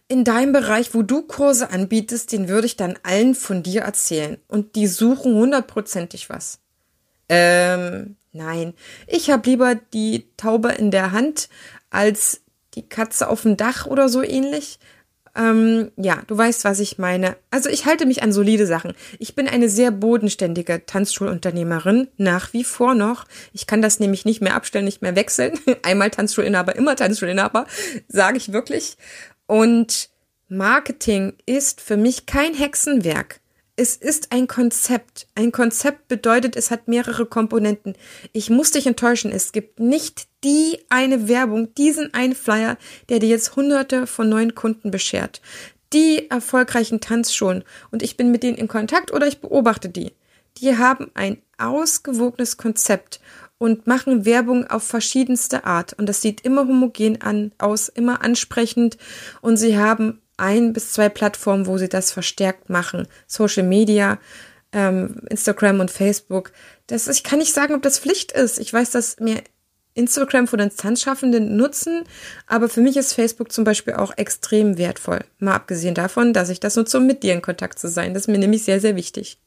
in 0.09 0.25
deinem 0.25 0.53
Bereich, 0.53 0.95
wo 0.95 1.03
du 1.03 1.23
Kurse 1.23 1.71
anbietest, 1.71 2.33
den 2.33 2.49
würde 2.49 2.67
ich 2.67 2.77
dann 2.77 2.99
allen 3.05 3.37
von 3.37 3.63
dir 3.63 3.83
erzählen. 3.83 4.39
Und 4.49 4.75
die 4.75 4.89
suchen 4.89 5.35
hundertprozentig 5.35 6.29
was. 6.29 6.59
Ähm, 7.29 8.17
nein. 8.33 8.75
Ich 9.07 9.31
habe 9.31 9.49
lieber 9.49 9.77
die 9.77 10.29
Taube 10.37 10.73
in 10.73 10.91
der 10.91 11.13
Hand 11.13 11.49
als 11.97 12.43
die 12.75 12.87
Katze 12.87 13.29
auf 13.29 13.43
dem 13.43 13.57
Dach 13.57 13.87
oder 13.87 14.09
so 14.09 14.23
ähnlich. 14.23 14.79
Ähm, 15.35 15.91
ja, 15.97 16.23
du 16.27 16.37
weißt, 16.37 16.65
was 16.65 16.79
ich 16.79 16.99
meine. 16.99 17.37
Also 17.51 17.71
ich 17.71 17.87
halte 17.87 18.07
mich 18.07 18.23
an 18.23 18.33
solide 18.33 18.67
Sachen. 18.67 18.95
Ich 19.19 19.35
bin 19.35 19.49
eine 19.49 19.69
sehr 19.69 19.91
bodenständige 19.91 20.85
Tanzschulunternehmerin, 20.85 22.09
nach 22.19 22.53
wie 22.53 22.65
vor 22.65 22.95
noch. 22.95 23.25
Ich 23.53 23.67
kann 23.67 23.83
das 23.83 23.99
nämlich 23.99 24.25
nicht 24.27 24.43
mehr 24.43 24.55
abstellen, 24.55 24.85
nicht 24.85 25.03
mehr 25.03 25.17
wechseln. 25.17 25.59
Einmal 25.83 26.11
Tanzschulinhaber, 26.11 26.77
immer 26.77 26.97
Tanzschulinhaber, 26.97 27.67
sage 28.09 28.37
ich 28.37 28.53
wirklich. 28.53 28.97
Und 29.47 30.11
Marketing 30.49 31.35
ist 31.47 31.81
für 31.81 31.97
mich 31.97 32.27
kein 32.27 32.55
Hexenwerk. 32.55 33.41
Es 33.79 33.97
ist 33.97 34.33
ein 34.33 34.47
Konzept. 34.47 35.27
Ein 35.35 35.53
Konzept 35.53 36.09
bedeutet, 36.09 36.57
es 36.57 36.71
hat 36.71 36.89
mehrere 36.89 37.27
Komponenten. 37.27 37.95
Ich 38.33 38.49
muss 38.49 38.71
dich 38.71 38.87
enttäuschen, 38.87 39.31
es 39.33 39.53
gibt 39.53 39.81
nicht 39.81 40.29
die 40.47 40.79
eine 40.91 41.27
Werbung, 41.27 41.75
diesen 41.75 42.15
einen 42.15 42.37
Flyer, 42.37 42.79
der 43.09 43.19
dir 43.19 43.29
jetzt 43.29 43.57
hunderte 43.57 44.07
von 44.07 44.29
neuen 44.29 44.55
Kunden 44.55 44.93
beschert. 44.93 45.43
Die 45.93 46.31
erfolgreichen 46.31 47.01
Tanzschulen, 47.01 47.65
und 47.91 48.01
ich 48.05 48.17
bin 48.17 48.31
mit 48.31 48.45
denen 48.45 48.57
in 48.57 48.69
Kontakt 48.69 49.13
oder 49.13 49.27
ich 49.27 49.41
beobachte 49.41 49.89
die, 49.89 50.13
die 50.59 50.79
haben 50.79 51.11
ein 51.15 51.39
ausgewogenes 51.59 52.59
Konzept 52.59 53.19
und 53.59 53.89
machen 53.89 54.25
Werbung 54.25 54.69
auf 54.69 54.85
verschiedenste 54.85 55.65
Art. 55.65 55.95
Und 55.95 56.09
das 56.09 56.23
sieht 56.23 56.43
immer 56.43 56.69
homogen 56.69 57.23
an, 57.23 57.51
aus, 57.59 57.89
immer 57.89 58.23
ansprechend. 58.23 58.99
Und 59.41 59.57
sie 59.57 59.77
haben 59.77 60.21
ein 60.37 60.73
bis 60.73 60.93
zwei 60.93 61.09
Plattformen, 61.09 61.67
wo 61.67 61.77
sie 61.77 61.89
das 61.89 62.13
verstärkt 62.13 62.71
machen. 62.71 63.09
Social 63.27 63.65
Media, 63.65 64.19
ähm, 64.73 65.23
Instagram 65.29 65.81
und 65.81 65.91
Facebook. 65.91 66.53
Das, 66.87 67.09
ich 67.09 67.25
kann 67.25 67.41
nicht 67.41 67.53
sagen, 67.53 67.75
ob 67.75 67.83
das 67.83 67.99
Pflicht 67.99 68.31
ist. 68.33 68.59
Ich 68.59 68.73
weiß, 68.73 68.91
dass 68.91 69.19
mir 69.19 69.43
Instagram 69.97 70.47
von 70.47 70.59
den 70.59 70.71
Tanzschaffenden 70.77 71.57
nutzen, 71.57 72.05
aber 72.47 72.69
für 72.69 72.81
mich 72.81 72.97
ist 72.97 73.15
Facebook 73.15 73.51
zum 73.51 73.65
Beispiel 73.65 73.95
auch 73.95 74.17
extrem 74.17 74.79
wertvoll. 74.79 75.25
Mal 75.39 75.55
abgesehen 75.55 75.95
davon, 75.95 76.33
dass 76.33 76.51
ich 76.51 76.61
das 76.61 76.77
nutze, 76.77 76.99
um 76.99 77.07
mit 77.07 77.23
dir 77.23 77.33
in 77.33 77.43
Kontakt 77.43 77.79
zu 77.79 77.89
sein. 77.89 78.15
Das 78.15 78.25
ist 78.25 78.29
mir 78.29 78.39
nämlich 78.39 78.65
sehr, 78.65 78.81
sehr 78.81 78.97
wichtig. 78.97 79.39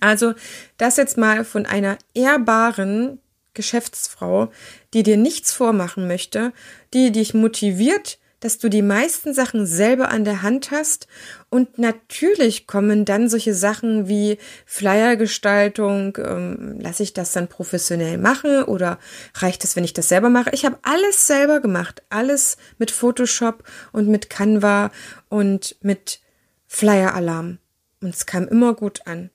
Also 0.00 0.34
das 0.78 0.96
jetzt 0.96 1.16
mal 1.16 1.44
von 1.44 1.66
einer 1.66 1.98
ehrbaren 2.14 3.20
Geschäftsfrau, 3.54 4.50
die 4.94 5.02
dir 5.02 5.16
nichts 5.16 5.52
vormachen 5.52 6.06
möchte, 6.06 6.52
die 6.92 7.12
dich 7.12 7.34
motiviert, 7.34 8.18
dass 8.46 8.58
du 8.58 8.68
die 8.68 8.80
meisten 8.80 9.34
Sachen 9.34 9.66
selber 9.66 10.08
an 10.10 10.22
der 10.24 10.42
Hand 10.42 10.70
hast 10.70 11.08
und 11.50 11.80
natürlich 11.80 12.68
kommen 12.68 13.04
dann 13.04 13.28
solche 13.28 13.54
Sachen 13.54 14.06
wie 14.06 14.38
Flyergestaltung, 14.66 16.16
ähm, 16.24 16.78
lasse 16.80 17.02
ich 17.02 17.12
das 17.12 17.32
dann 17.32 17.48
professionell 17.48 18.18
machen 18.18 18.62
oder 18.62 19.00
reicht 19.34 19.64
es, 19.64 19.74
wenn 19.74 19.82
ich 19.82 19.94
das 19.94 20.08
selber 20.08 20.28
mache? 20.28 20.50
Ich 20.52 20.64
habe 20.64 20.78
alles 20.82 21.26
selber 21.26 21.58
gemacht, 21.58 22.04
alles 22.08 22.56
mit 22.78 22.92
Photoshop 22.92 23.64
und 23.90 24.06
mit 24.06 24.30
Canva 24.30 24.92
und 25.28 25.74
mit 25.80 26.20
Flyer-Alarm 26.68 27.58
und 28.00 28.14
es 28.14 28.26
kam 28.26 28.46
immer 28.46 28.74
gut 28.74 29.08
an. 29.08 29.30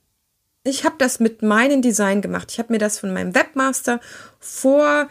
Ich 0.64 0.86
habe 0.86 0.96
das 0.98 1.20
mit 1.20 1.42
meinem 1.42 1.82
Design 1.82 2.22
gemacht. 2.22 2.50
Ich 2.50 2.60
habe 2.60 2.72
mir 2.72 2.80
das 2.80 2.98
von 2.98 3.12
meinem 3.12 3.36
Webmaster 3.36 4.00
vor 4.40 5.10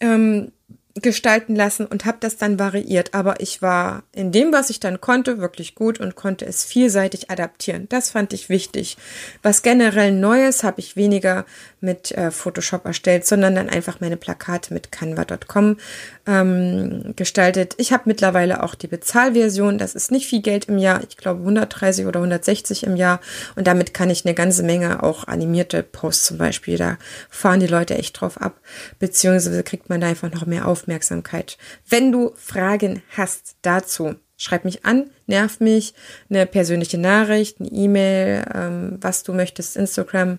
ähm, 0.00 0.52
gestalten 0.94 1.56
lassen 1.56 1.86
und 1.86 2.04
habe 2.04 2.18
das 2.20 2.36
dann 2.36 2.58
variiert. 2.58 3.14
Aber 3.14 3.40
ich 3.40 3.62
war 3.62 4.02
in 4.12 4.30
dem, 4.30 4.52
was 4.52 4.68
ich 4.68 4.78
dann 4.78 5.00
konnte, 5.00 5.38
wirklich 5.38 5.74
gut 5.74 5.98
und 5.98 6.16
konnte 6.16 6.44
es 6.44 6.64
vielseitig 6.64 7.30
adaptieren. 7.30 7.88
Das 7.88 8.10
fand 8.10 8.32
ich 8.32 8.48
wichtig. 8.48 8.98
Was 9.42 9.62
generell 9.62 10.12
Neues 10.12 10.64
habe 10.64 10.80
ich 10.80 10.96
weniger 10.96 11.46
mit 11.80 12.12
äh, 12.12 12.30
Photoshop 12.30 12.84
erstellt, 12.84 13.26
sondern 13.26 13.54
dann 13.54 13.70
einfach 13.70 14.00
meine 14.00 14.16
Plakate 14.16 14.72
mit 14.74 14.92
canva.com 14.92 15.78
ähm, 16.26 17.14
gestaltet. 17.16 17.74
Ich 17.78 17.92
habe 17.92 18.04
mittlerweile 18.06 18.62
auch 18.62 18.74
die 18.74 18.86
Bezahlversion. 18.86 19.78
Das 19.78 19.94
ist 19.94 20.12
nicht 20.12 20.26
viel 20.26 20.42
Geld 20.42 20.66
im 20.66 20.78
Jahr. 20.78 21.02
Ich 21.08 21.16
glaube 21.16 21.40
130 21.40 22.06
oder 22.06 22.20
160 22.20 22.84
im 22.84 22.96
Jahr. 22.96 23.20
Und 23.56 23.66
damit 23.66 23.94
kann 23.94 24.10
ich 24.10 24.24
eine 24.24 24.34
ganze 24.34 24.62
Menge 24.62 25.02
auch 25.02 25.26
animierte 25.26 25.82
Posts 25.82 26.26
zum 26.26 26.38
Beispiel. 26.38 26.76
Da 26.76 26.98
fahren 27.30 27.60
die 27.60 27.66
Leute 27.66 27.96
echt 27.96 28.20
drauf 28.20 28.40
ab. 28.40 28.60
Beziehungsweise 28.98 29.62
kriegt 29.62 29.88
man 29.88 30.00
da 30.00 30.06
einfach 30.06 30.30
noch 30.30 30.46
mehr 30.46 30.68
Aufmerksamkeit. 30.82 31.58
Wenn 31.88 32.12
du 32.12 32.32
Fragen 32.36 33.02
hast 33.16 33.56
dazu, 33.62 34.16
schreib 34.36 34.64
mich 34.64 34.84
an, 34.84 35.10
nerv 35.26 35.60
mich, 35.60 35.94
eine 36.28 36.46
persönliche 36.46 36.98
Nachricht, 36.98 37.60
eine 37.60 37.70
E-Mail, 37.70 38.44
ähm, 38.52 38.98
was 39.00 39.22
du 39.22 39.32
möchtest, 39.32 39.76
Instagram. 39.76 40.38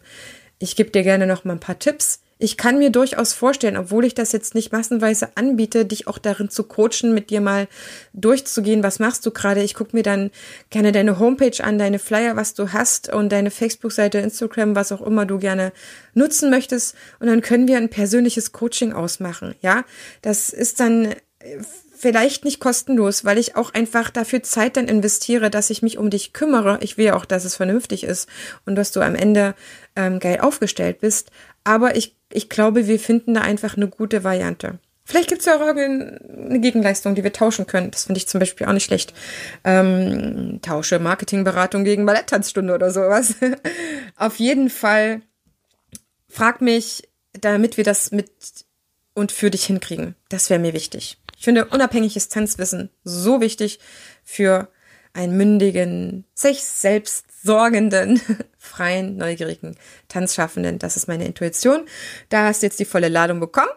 Ich 0.60 0.76
gebe 0.76 0.92
dir 0.92 1.04
gerne 1.04 1.28
noch 1.28 1.46
mal 1.46 1.54
ein 1.54 1.60
paar 1.60 1.80
Tipps 1.80 2.23
ich 2.44 2.58
kann 2.58 2.78
mir 2.78 2.90
durchaus 2.90 3.34
vorstellen, 3.34 3.78
obwohl 3.78 4.04
ich 4.04 4.16
das 4.16 4.34
jetzt 4.34 4.54
nicht 4.54 4.74
massenweise 4.74 5.30
anbiete, 5.36 5.86
dich 5.86 6.08
auch 6.08 6.18
darin 6.18 6.50
zu 6.50 6.64
coachen, 6.64 7.14
mit 7.14 7.30
dir 7.30 7.40
mal 7.40 7.68
durchzugehen, 8.12 8.84
was 8.84 9.00
machst 9.00 9.26
du 9.26 9.32
gerade. 9.32 9.64
Ich 9.64 9.74
gucke 9.74 9.96
mir 9.96 10.04
dann 10.04 10.30
gerne 10.70 10.92
deine 10.92 11.20
Homepage 11.20 11.64
an, 11.64 11.80
deine 11.80 12.00
Flyer, 12.00 12.36
was 12.36 12.54
du 12.54 12.74
hast 12.74 13.12
und 13.14 13.32
deine 13.32 13.50
Facebook-Seite, 13.50 14.18
Instagram, 14.18 14.76
was 14.76 14.92
auch 14.92 15.02
immer 15.02 15.26
du 15.26 15.40
gerne 15.40 15.72
nutzen 16.14 16.50
möchtest. 16.50 16.96
Und 17.20 17.28
dann 17.28 17.42
können 17.42 17.68
wir 17.68 17.78
ein 17.78 17.90
persönliches 17.90 18.52
Coaching 18.52 18.92
ausmachen. 18.92 19.56
Ja, 19.62 19.86
das 20.22 20.50
ist 20.50 20.82
dann 20.82 21.16
vielleicht 22.04 22.44
nicht 22.44 22.60
kostenlos, 22.60 23.24
weil 23.24 23.38
ich 23.38 23.56
auch 23.56 23.74
einfach 23.74 24.10
dafür 24.10 24.44
Zeit 24.44 24.76
dann 24.76 24.90
investiere, 24.90 25.50
dass 25.50 25.70
ich 25.70 25.82
mich 25.82 25.98
um 25.98 26.10
dich 26.10 26.34
kümmere. 26.34 26.78
Ich 26.82 26.98
will 26.98 27.06
ja 27.06 27.16
auch, 27.16 27.24
dass 27.24 27.46
es 27.46 27.56
vernünftig 27.56 28.04
ist 28.04 28.28
und 28.66 28.76
dass 28.76 28.92
du 28.92 29.00
am 29.00 29.16
Ende 29.16 29.56
ähm, 29.96 30.20
geil 30.20 30.42
aufgestellt 30.42 31.00
bist. 31.00 31.32
Aber 31.64 31.96
ich, 31.96 32.18
ich 32.30 32.50
glaube, 32.50 32.88
wir 32.88 33.00
finden 33.00 33.34
da 33.34 33.42
einfach 33.42 33.78
eine 33.78 33.88
gute 33.88 34.26
Variante. 34.26 34.80
Vielleicht 35.06 35.30
gibt 35.30 35.40
es 35.40 35.46
ja 35.46 35.56
auch 35.56 35.62
eine 35.62 36.60
Gegenleistung, 36.60 37.16
die 37.16 37.24
wir 37.24 37.32
tauschen 37.32 37.68
können. 37.68 37.90
Das 37.92 38.04
finde 38.04 38.18
ich 38.18 38.28
zum 38.28 38.40
Beispiel 38.40 38.68
auch 38.68 38.74
nicht 38.74 38.86
schlecht. 38.86 39.14
Ähm, 39.64 40.60
tausche 40.62 41.00
Marketingberatung 41.00 41.86
gegen 41.86 42.06
Balletttanzstunde 42.06 42.74
oder 42.74 42.92
sowas. 42.92 43.36
Auf 44.18 44.40
jeden 44.40 44.70
Fall 44.70 45.22
frag 46.28 46.60
mich, 46.60 47.08
damit 47.32 47.78
wir 47.78 47.86
das 47.86 48.12
mit 48.12 48.30
und 49.14 49.32
für 49.32 49.50
dich 49.50 49.64
hinkriegen. 49.66 50.16
Das 50.28 50.50
wäre 50.50 50.60
mir 50.60 50.74
wichtig. 50.74 51.18
Ich 51.44 51.46
finde 51.46 51.66
unabhängiges 51.66 52.30
Tanzwissen 52.30 52.90
so 53.04 53.42
wichtig 53.42 53.80
für 54.24 54.70
einen 55.12 55.36
mündigen, 55.36 56.24
sich 56.34 56.64
selbst 56.64 57.26
sorgenden, 57.44 58.22
freien, 58.58 59.18
neugierigen 59.18 59.76
Tanzschaffenden. 60.08 60.80
Das 60.80 60.96
ist 60.96 61.10
meine 61.10 61.26
Intuition. 61.26 61.86
Da 62.30 62.46
hast 62.46 62.62
du 62.62 62.68
jetzt 62.68 62.80
die 62.80 62.86
volle 62.86 63.10
Ladung 63.10 63.42
bekommen. 63.42 63.74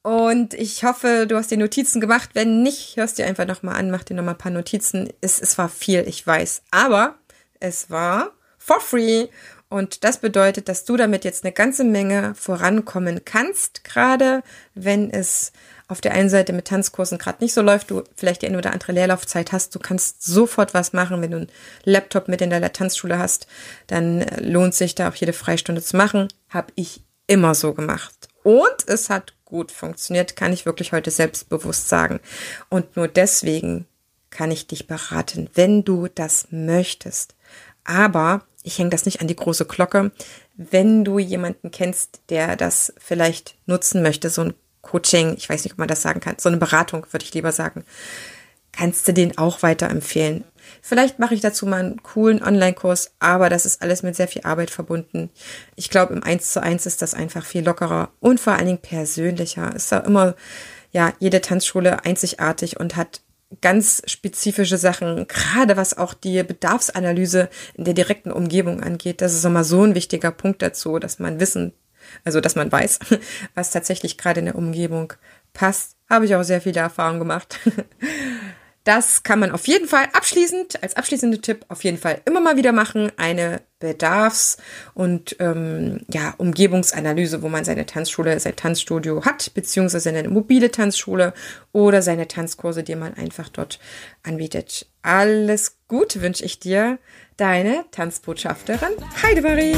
Und 0.00 0.54
ich 0.54 0.82
hoffe, 0.82 1.26
du 1.28 1.36
hast 1.36 1.50
die 1.50 1.58
Notizen 1.58 2.00
gemacht. 2.00 2.30
Wenn 2.32 2.62
nicht, 2.62 2.96
hörst 2.96 3.18
dir 3.18 3.26
einfach 3.26 3.44
nochmal 3.44 3.74
an, 3.74 3.90
mach 3.90 4.04
dir 4.04 4.14
nochmal 4.14 4.32
ein 4.32 4.38
paar 4.38 4.50
Notizen. 4.50 5.10
Es, 5.20 5.42
es 5.42 5.58
war 5.58 5.68
viel, 5.68 6.08
ich 6.08 6.26
weiß. 6.26 6.62
Aber 6.70 7.18
es 7.60 7.90
war 7.90 8.30
for 8.56 8.80
free. 8.80 9.26
Und 9.70 10.02
das 10.02 10.18
bedeutet, 10.18 10.68
dass 10.68 10.84
du 10.84 10.96
damit 10.96 11.24
jetzt 11.24 11.44
eine 11.44 11.52
ganze 11.52 11.84
Menge 11.84 12.34
vorankommen 12.34 13.24
kannst, 13.24 13.84
gerade 13.84 14.42
wenn 14.74 15.10
es 15.10 15.52
auf 15.86 16.00
der 16.00 16.12
einen 16.12 16.28
Seite 16.28 16.52
mit 16.52 16.66
Tanzkursen 16.66 17.18
gerade 17.18 17.42
nicht 17.42 17.54
so 17.54 17.62
läuft, 17.62 17.90
du 17.90 18.02
vielleicht 18.16 18.42
die 18.42 18.46
eine 18.46 18.58
oder 18.58 18.72
andere 18.72 18.92
Leerlaufzeit 18.92 19.52
hast, 19.52 19.72
du 19.74 19.78
kannst 19.78 20.24
sofort 20.24 20.74
was 20.74 20.92
machen, 20.92 21.22
wenn 21.22 21.30
du 21.30 21.36
einen 21.38 21.52
Laptop 21.84 22.26
mit 22.26 22.42
in 22.42 22.50
der 22.50 22.72
Tanzschule 22.72 23.18
hast, 23.18 23.46
dann 23.86 24.22
äh, 24.22 24.42
lohnt 24.42 24.74
sich 24.74 24.96
da 24.96 25.08
auch 25.08 25.14
jede 25.14 25.32
Freistunde 25.32 25.82
zu 25.82 25.96
machen. 25.96 26.28
Hab 26.48 26.72
ich 26.74 27.04
immer 27.28 27.54
so 27.54 27.72
gemacht. 27.72 28.28
Und 28.42 28.88
es 28.88 29.08
hat 29.08 29.34
gut 29.44 29.70
funktioniert, 29.70 30.34
kann 30.34 30.52
ich 30.52 30.66
wirklich 30.66 30.92
heute 30.92 31.12
selbstbewusst 31.12 31.88
sagen. 31.88 32.18
Und 32.68 32.96
nur 32.96 33.06
deswegen 33.06 33.86
kann 34.30 34.50
ich 34.50 34.66
dich 34.66 34.88
beraten, 34.88 35.48
wenn 35.54 35.84
du 35.84 36.08
das 36.08 36.48
möchtest. 36.50 37.36
Aber 37.84 38.42
ich 38.62 38.78
hänge 38.78 38.90
das 38.90 39.06
nicht 39.06 39.20
an 39.20 39.28
die 39.28 39.36
große 39.36 39.64
Glocke. 39.64 40.12
Wenn 40.56 41.04
du 41.04 41.18
jemanden 41.18 41.70
kennst, 41.70 42.20
der 42.28 42.56
das 42.56 42.92
vielleicht 42.98 43.56
nutzen 43.66 44.02
möchte, 44.02 44.30
so 44.30 44.42
ein 44.42 44.54
Coaching, 44.82 45.34
ich 45.36 45.48
weiß 45.48 45.64
nicht, 45.64 45.72
ob 45.72 45.78
man 45.78 45.88
das 45.88 46.02
sagen 46.02 46.20
kann, 46.20 46.36
so 46.38 46.48
eine 46.48 46.58
Beratung, 46.58 47.06
würde 47.10 47.24
ich 47.24 47.34
lieber 47.34 47.52
sagen, 47.52 47.84
kannst 48.72 49.06
du 49.08 49.12
den 49.12 49.36
auch 49.38 49.62
weiterempfehlen. 49.62 50.44
Vielleicht 50.82 51.18
mache 51.18 51.34
ich 51.34 51.40
dazu 51.40 51.66
mal 51.66 51.80
einen 51.80 52.02
coolen 52.02 52.42
Online-Kurs, 52.42 53.12
aber 53.18 53.48
das 53.48 53.66
ist 53.66 53.82
alles 53.82 54.02
mit 54.02 54.14
sehr 54.16 54.28
viel 54.28 54.42
Arbeit 54.42 54.70
verbunden. 54.70 55.30
Ich 55.74 55.90
glaube, 55.90 56.14
im 56.14 56.22
1 56.22 56.52
zu 56.52 56.62
1 56.62 56.86
ist 56.86 57.02
das 57.02 57.14
einfach 57.14 57.44
viel 57.44 57.64
lockerer 57.64 58.10
und 58.20 58.40
vor 58.40 58.54
allen 58.54 58.66
Dingen 58.66 58.78
persönlicher. 58.78 59.74
Ist 59.74 59.90
da 59.90 59.98
immer, 59.98 60.34
ja, 60.92 61.12
jede 61.18 61.40
Tanzschule 61.40 62.04
einzigartig 62.04 62.78
und 62.78 62.96
hat 62.96 63.20
ganz 63.60 64.02
spezifische 64.06 64.78
Sachen, 64.78 65.26
gerade 65.26 65.76
was 65.76 65.96
auch 65.96 66.14
die 66.14 66.42
Bedarfsanalyse 66.42 67.48
in 67.74 67.84
der 67.84 67.94
direkten 67.94 68.30
Umgebung 68.30 68.82
angeht. 68.82 69.20
Das 69.20 69.34
ist 69.34 69.44
immer 69.44 69.64
so 69.64 69.84
ein 69.84 69.94
wichtiger 69.94 70.30
Punkt 70.30 70.62
dazu, 70.62 70.98
dass 70.98 71.18
man 71.18 71.40
Wissen 71.40 71.72
also, 72.24 72.40
dass 72.40 72.56
man 72.56 72.70
weiß, 72.70 72.98
was 73.54 73.70
tatsächlich 73.70 74.18
gerade 74.18 74.40
in 74.40 74.46
der 74.46 74.56
Umgebung 74.56 75.12
passt, 75.52 75.96
habe 76.08 76.24
ich 76.24 76.34
auch 76.34 76.42
sehr 76.42 76.60
viele 76.60 76.80
Erfahrungen 76.80 77.20
gemacht. 77.20 77.58
Das 78.84 79.22
kann 79.22 79.38
man 79.38 79.50
auf 79.50 79.66
jeden 79.66 79.86
Fall 79.86 80.08
abschließend, 80.12 80.82
als 80.82 80.96
abschließender 80.96 81.42
Tipp 81.42 81.66
auf 81.68 81.84
jeden 81.84 81.98
Fall 81.98 82.22
immer 82.24 82.40
mal 82.40 82.56
wieder 82.56 82.72
machen. 82.72 83.12
Eine 83.18 83.60
Bedarfs- 83.78 84.56
und 84.94 85.36
ähm, 85.38 86.00
ja, 86.10 86.34
Umgebungsanalyse, 86.38 87.42
wo 87.42 87.48
man 87.48 87.64
seine 87.64 87.84
Tanzschule, 87.84 88.40
sein 88.40 88.56
Tanzstudio 88.56 89.24
hat, 89.24 89.52
beziehungsweise 89.54 90.08
eine 90.08 90.28
mobile 90.28 90.70
Tanzschule 90.70 91.34
oder 91.72 92.00
seine 92.00 92.26
Tanzkurse, 92.26 92.82
die 92.82 92.96
man 92.96 93.14
einfach 93.14 93.50
dort 93.50 93.80
anbietet. 94.22 94.86
Alles 95.02 95.76
Gute 95.88 96.22
wünsche 96.22 96.44
ich 96.44 96.58
dir, 96.58 96.98
deine 97.36 97.84
Tanzbotschafterin 97.90 98.92
Heidemarie. 99.22 99.76